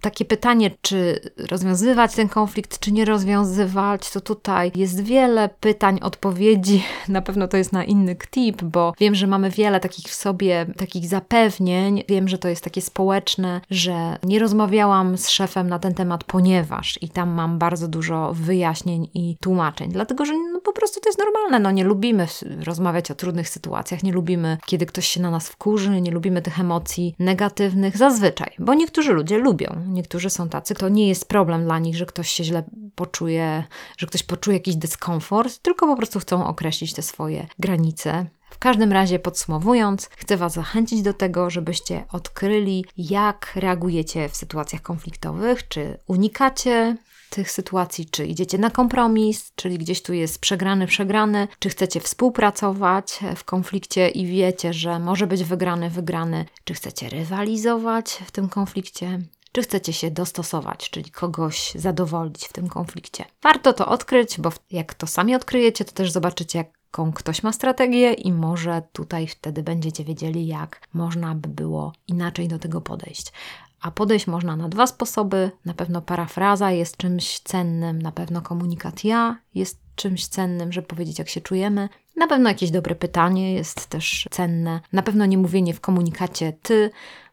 takie 0.00 0.24
pytanie, 0.24 0.70
czy 0.82 1.20
rozwiązywać 1.50 2.14
ten 2.14 2.28
konflikt, 2.28 2.78
czy 2.78 2.92
nie 2.92 3.04
rozwiązywać, 3.04 4.10
to 4.10 4.20
tutaj 4.20 4.72
jest 4.74 5.02
wiele 5.02 5.48
pytań, 5.60 5.98
odpowiedzi. 6.02 6.84
Na 7.08 7.22
pewno 7.22 7.48
to 7.48 7.56
jest 7.56 7.72
na 7.72 7.84
inny 7.84 8.16
tip, 8.30 8.62
bo 8.62 8.92
wiem, 9.00 9.14
że 9.14 9.26
mamy 9.26 9.50
wiele 9.50 9.80
takich 9.80 10.06
w 10.06 10.14
sobie, 10.14 10.66
takich 10.76 11.06
zapewnień. 11.06 12.02
Wiem, 12.08 12.28
że 12.28 12.38
to 12.38 12.48
jest 12.48 12.64
takie 12.64 12.80
społeczne, 12.80 13.60
że 13.70 14.18
nie 14.22 14.38
rozmawiałam 14.38 15.18
z 15.18 15.28
szefem 15.28 15.68
na 15.68 15.78
ten 15.78 15.94
temat, 15.94 16.24
ponieważ 16.24 16.98
i 17.02 17.08
tam 17.08 17.30
mam 17.30 17.58
bardzo 17.58 17.88
dużo 17.88 18.34
wyjaśnień 18.34 19.08
i 19.14 19.36
tłumaczeń, 19.40 19.90
dlatego 19.92 20.24
że 20.24 20.32
no, 20.52 20.59
po 20.60 20.72
prostu 20.72 21.00
to 21.00 21.08
jest 21.08 21.18
normalne. 21.18 21.58
No 21.58 21.70
nie 21.70 21.84
lubimy 21.84 22.26
rozmawiać 22.64 23.10
o 23.10 23.14
trudnych 23.14 23.48
sytuacjach, 23.48 24.02
nie 24.02 24.12
lubimy, 24.12 24.58
kiedy 24.66 24.86
ktoś 24.86 25.08
się 25.08 25.20
na 25.22 25.30
nas 25.30 25.48
wkurzy, 25.48 26.00
nie 26.00 26.10
lubimy 26.10 26.42
tych 26.42 26.60
emocji 26.60 27.14
negatywnych 27.18 27.96
zazwyczaj, 27.96 28.50
bo 28.58 28.74
niektórzy 28.74 29.12
ludzie 29.12 29.38
lubią, 29.38 29.82
niektórzy 29.86 30.30
są 30.30 30.48
tacy, 30.48 30.74
to 30.74 30.88
nie 30.88 31.08
jest 31.08 31.28
problem 31.28 31.64
dla 31.64 31.78
nich, 31.78 31.96
że 31.96 32.06
ktoś 32.06 32.30
się 32.30 32.44
źle 32.44 32.62
poczuje, 32.94 33.64
że 33.98 34.06
ktoś 34.06 34.22
poczuje 34.22 34.56
jakiś 34.56 34.76
dyskomfort, 34.76 35.58
tylko 35.58 35.86
po 35.86 35.96
prostu 35.96 36.20
chcą 36.20 36.46
określić 36.46 36.94
te 36.94 37.02
swoje 37.02 37.46
granice. 37.58 38.26
W 38.50 38.58
każdym 38.58 38.92
razie 38.92 39.18
podsumowując, 39.18 40.10
chcę 40.16 40.36
Was 40.36 40.52
zachęcić 40.52 41.02
do 41.02 41.14
tego, 41.14 41.50
żebyście 41.50 42.04
odkryli, 42.12 42.84
jak 42.96 43.52
reagujecie 43.54 44.28
w 44.28 44.36
sytuacjach 44.36 44.82
konfliktowych, 44.82 45.68
czy 45.68 45.98
unikacie 46.06 46.96
tych 47.30 47.50
sytuacji, 47.50 48.06
czy 48.10 48.26
idziecie 48.26 48.58
na 48.58 48.70
kompromis, 48.70 49.52
czyli 49.54 49.78
gdzieś 49.78 50.02
tu 50.02 50.12
jest 50.12 50.38
przegrany, 50.38 50.86
przegrany, 50.86 51.48
czy 51.58 51.68
chcecie 51.68 52.00
współpracować 52.00 53.18
w 53.36 53.44
konflikcie 53.44 54.08
i 54.08 54.26
wiecie, 54.26 54.72
że 54.72 54.98
może 54.98 55.26
być 55.26 55.44
wygrany, 55.44 55.90
wygrany, 55.90 56.44
czy 56.64 56.74
chcecie 56.74 57.08
rywalizować 57.08 58.10
w 58.26 58.30
tym 58.30 58.48
konflikcie, 58.48 59.18
czy 59.52 59.62
chcecie 59.62 59.92
się 59.92 60.10
dostosować, 60.10 60.90
czyli 60.90 61.10
kogoś 61.10 61.72
zadowolić 61.74 62.44
w 62.44 62.52
tym 62.52 62.68
konflikcie. 62.68 63.24
Warto 63.42 63.72
to 63.72 63.86
odkryć, 63.86 64.40
bo 64.40 64.52
jak 64.70 64.94
to 64.94 65.06
sami 65.06 65.34
odkryjecie, 65.34 65.84
to 65.84 65.92
też 65.92 66.10
zobaczycie, 66.10 66.64
jaką 66.92 67.12
ktoś 67.12 67.42
ma 67.42 67.52
strategię 67.52 68.12
i 68.12 68.32
może 68.32 68.82
tutaj 68.92 69.26
wtedy 69.26 69.62
będziecie 69.62 70.04
wiedzieli, 70.04 70.46
jak 70.46 70.80
można 70.92 71.34
by 71.34 71.48
było 71.48 71.92
inaczej 72.08 72.48
do 72.48 72.58
tego 72.58 72.80
podejść. 72.80 73.32
A 73.80 73.90
podejść 73.90 74.26
można 74.26 74.56
na 74.56 74.68
dwa 74.68 74.86
sposoby. 74.86 75.50
Na 75.64 75.74
pewno 75.74 76.02
parafraza 76.02 76.70
jest 76.70 76.96
czymś 76.96 77.38
cennym, 77.38 78.02
na 78.02 78.12
pewno 78.12 78.42
komunikat 78.42 79.04
ja 79.04 79.38
jest 79.54 79.80
czymś 79.94 80.26
cennym, 80.26 80.72
żeby 80.72 80.86
powiedzieć, 80.86 81.18
jak 81.18 81.28
się 81.28 81.40
czujemy. 81.40 81.88
Na 82.16 82.26
pewno 82.26 82.48
jakieś 82.48 82.70
dobre 82.70 82.94
pytanie 82.94 83.54
jest 83.54 83.86
też 83.86 84.28
cenne. 84.30 84.80
Na 84.92 85.02
pewno 85.02 85.26
nie 85.26 85.38
mówienie 85.38 85.74
w 85.74 85.80
komunikacie 85.80 86.52
ty, 86.62 86.90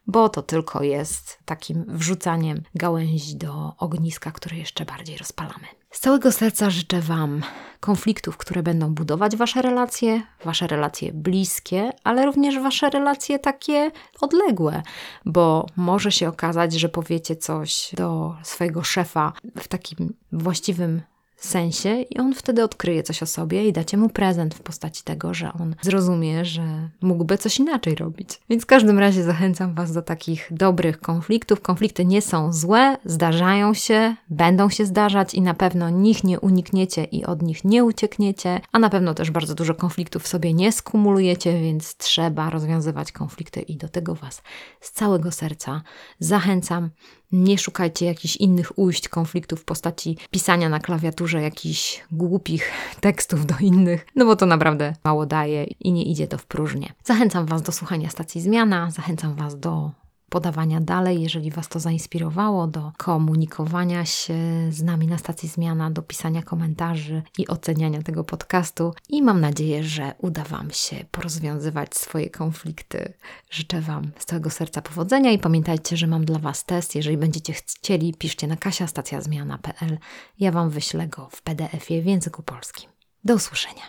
bo 0.08 0.28
to 0.28 0.42
tylko 0.42 0.82
jest 0.82 1.38
takim 1.44 1.84
wrzucaniem 1.88 2.62
gałęzi 2.74 3.36
do 3.36 3.72
ogniska, 3.78 4.30
które 4.30 4.56
jeszcze 4.56 4.84
bardziej 4.84 5.16
rozpalamy. 5.16 5.66
Z 5.90 6.00
całego 6.00 6.32
serca 6.32 6.70
życzę 6.70 7.00
Wam 7.00 7.42
konfliktów, 7.80 8.36
które 8.36 8.62
będą 8.62 8.94
budować 8.94 9.36
Wasze 9.36 9.62
relacje, 9.62 10.22
Wasze 10.44 10.66
relacje 10.66 11.12
bliskie, 11.12 11.90
ale 12.04 12.26
również 12.26 12.58
Wasze 12.58 12.90
relacje 12.90 13.38
takie 13.38 13.90
odległe, 14.20 14.82
bo 15.24 15.66
może 15.76 16.12
się 16.12 16.28
okazać, 16.28 16.72
że 16.72 16.88
powiecie 16.88 17.36
coś 17.36 17.90
do 17.96 18.36
swojego 18.42 18.82
szefa 18.82 19.32
w 19.58 19.68
takim 19.68 20.14
właściwym 20.32 21.02
sensie 21.46 22.02
i 22.02 22.18
on 22.18 22.34
wtedy 22.34 22.64
odkryje 22.64 23.02
coś 23.02 23.22
o 23.22 23.26
sobie 23.26 23.68
i 23.68 23.72
dacie 23.72 23.96
mu 23.96 24.08
prezent 24.08 24.54
w 24.54 24.60
postaci 24.60 25.04
tego, 25.04 25.34
że 25.34 25.52
on 25.52 25.74
zrozumie, 25.82 26.44
że 26.44 26.90
mógłby 27.00 27.38
coś 27.38 27.58
inaczej 27.58 27.94
robić. 27.94 28.40
Więc 28.50 28.62
w 28.62 28.66
każdym 28.66 28.98
razie 28.98 29.24
zachęcam 29.24 29.74
Was 29.74 29.92
do 29.92 30.02
takich 30.02 30.48
dobrych 30.50 31.00
konfliktów. 31.00 31.60
Konflikty 31.60 32.04
nie 32.04 32.22
są 32.22 32.52
złe, 32.52 32.96
zdarzają 33.04 33.74
się, 33.74 34.14
będą 34.30 34.70
się 34.70 34.86
zdarzać 34.86 35.34
i 35.34 35.42
na 35.42 35.54
pewno 35.54 35.90
nich 35.90 36.24
nie 36.24 36.40
unikniecie 36.40 37.04
i 37.04 37.24
od 37.24 37.42
nich 37.42 37.64
nie 37.64 37.84
uciekniecie, 37.84 38.60
a 38.72 38.78
na 38.78 38.90
pewno 38.90 39.14
też 39.14 39.30
bardzo 39.30 39.54
dużo 39.54 39.74
konfliktów 39.74 40.22
w 40.22 40.28
sobie 40.28 40.54
nie 40.54 40.72
skumulujecie, 40.72 41.60
więc 41.60 41.96
trzeba 41.96 42.50
rozwiązywać 42.50 43.12
konflikty 43.12 43.60
i 43.60 43.76
do 43.76 43.88
tego 43.88 44.14
Was 44.14 44.42
z 44.80 44.92
całego 44.92 45.32
serca 45.32 45.82
zachęcam. 46.18 46.90
Nie 47.32 47.58
szukajcie 47.58 48.06
jakichś 48.06 48.36
innych 48.36 48.78
ujść 48.78 49.08
konfliktów 49.08 49.60
w 49.60 49.64
postaci 49.64 50.16
pisania 50.30 50.68
na 50.68 50.80
klawiaturze 50.80 51.42
jakichś 51.42 52.04
głupich 52.12 52.72
tekstów 53.00 53.46
do 53.46 53.54
innych, 53.60 54.06
no 54.16 54.24
bo 54.24 54.36
to 54.36 54.46
naprawdę 54.46 54.94
mało 55.04 55.26
daje 55.26 55.64
i 55.64 55.92
nie 55.92 56.04
idzie 56.04 56.26
to 56.26 56.38
w 56.38 56.46
próżnię. 56.46 56.92
Zachęcam 57.04 57.46
Was 57.46 57.62
do 57.62 57.72
słuchania 57.72 58.10
stacji 58.10 58.40
Zmiana, 58.40 58.90
zachęcam 58.90 59.34
Was 59.34 59.60
do 59.60 59.90
podawania 60.28 60.80
dalej, 60.80 61.22
jeżeli 61.22 61.50
Was 61.50 61.68
to 61.68 61.80
zainspirowało, 61.80 62.66
do 62.66 62.92
komunikowania 62.96 64.04
się 64.04 64.34
z 64.70 64.82
nami 64.82 65.06
na 65.06 65.18
stacji 65.18 65.48
Zmiana, 65.48 65.90
do 65.90 66.02
pisania 66.02 66.42
komentarzy 66.42 67.22
i 67.38 67.48
oceniania 67.48 68.02
tego 68.02 68.24
podcastu. 68.24 68.94
I 69.08 69.22
mam 69.22 69.40
nadzieję, 69.40 69.84
że 69.84 70.12
uda 70.18 70.44
Wam 70.44 70.70
się 70.70 71.04
porozwiązywać 71.10 71.96
swoje 71.96 72.30
konflikty. 72.30 73.12
Życzę 73.50 73.80
Wam 73.80 74.10
z 74.18 74.24
całego 74.24 74.50
serca 74.50 74.82
powodzenia 74.82 75.32
i 75.32 75.38
pamiętajcie, 75.38 75.96
że 75.96 76.06
mam 76.06 76.24
dla 76.24 76.38
Was 76.38 76.64
test. 76.64 76.94
Jeżeli 76.94 77.16
będziecie 77.16 77.52
chcieli, 77.52 78.14
piszcie 78.14 78.46
na 78.46 78.56
kasiastacjazmiana.pl. 78.56 79.98
Ja 80.38 80.52
Wam 80.52 80.70
wyślę 80.70 81.08
go 81.08 81.28
w 81.32 81.42
PDF-ie 81.42 82.02
w 82.02 82.06
języku 82.06 82.42
polskim. 82.42 82.90
Do 83.24 83.34
usłyszenia. 83.34 83.82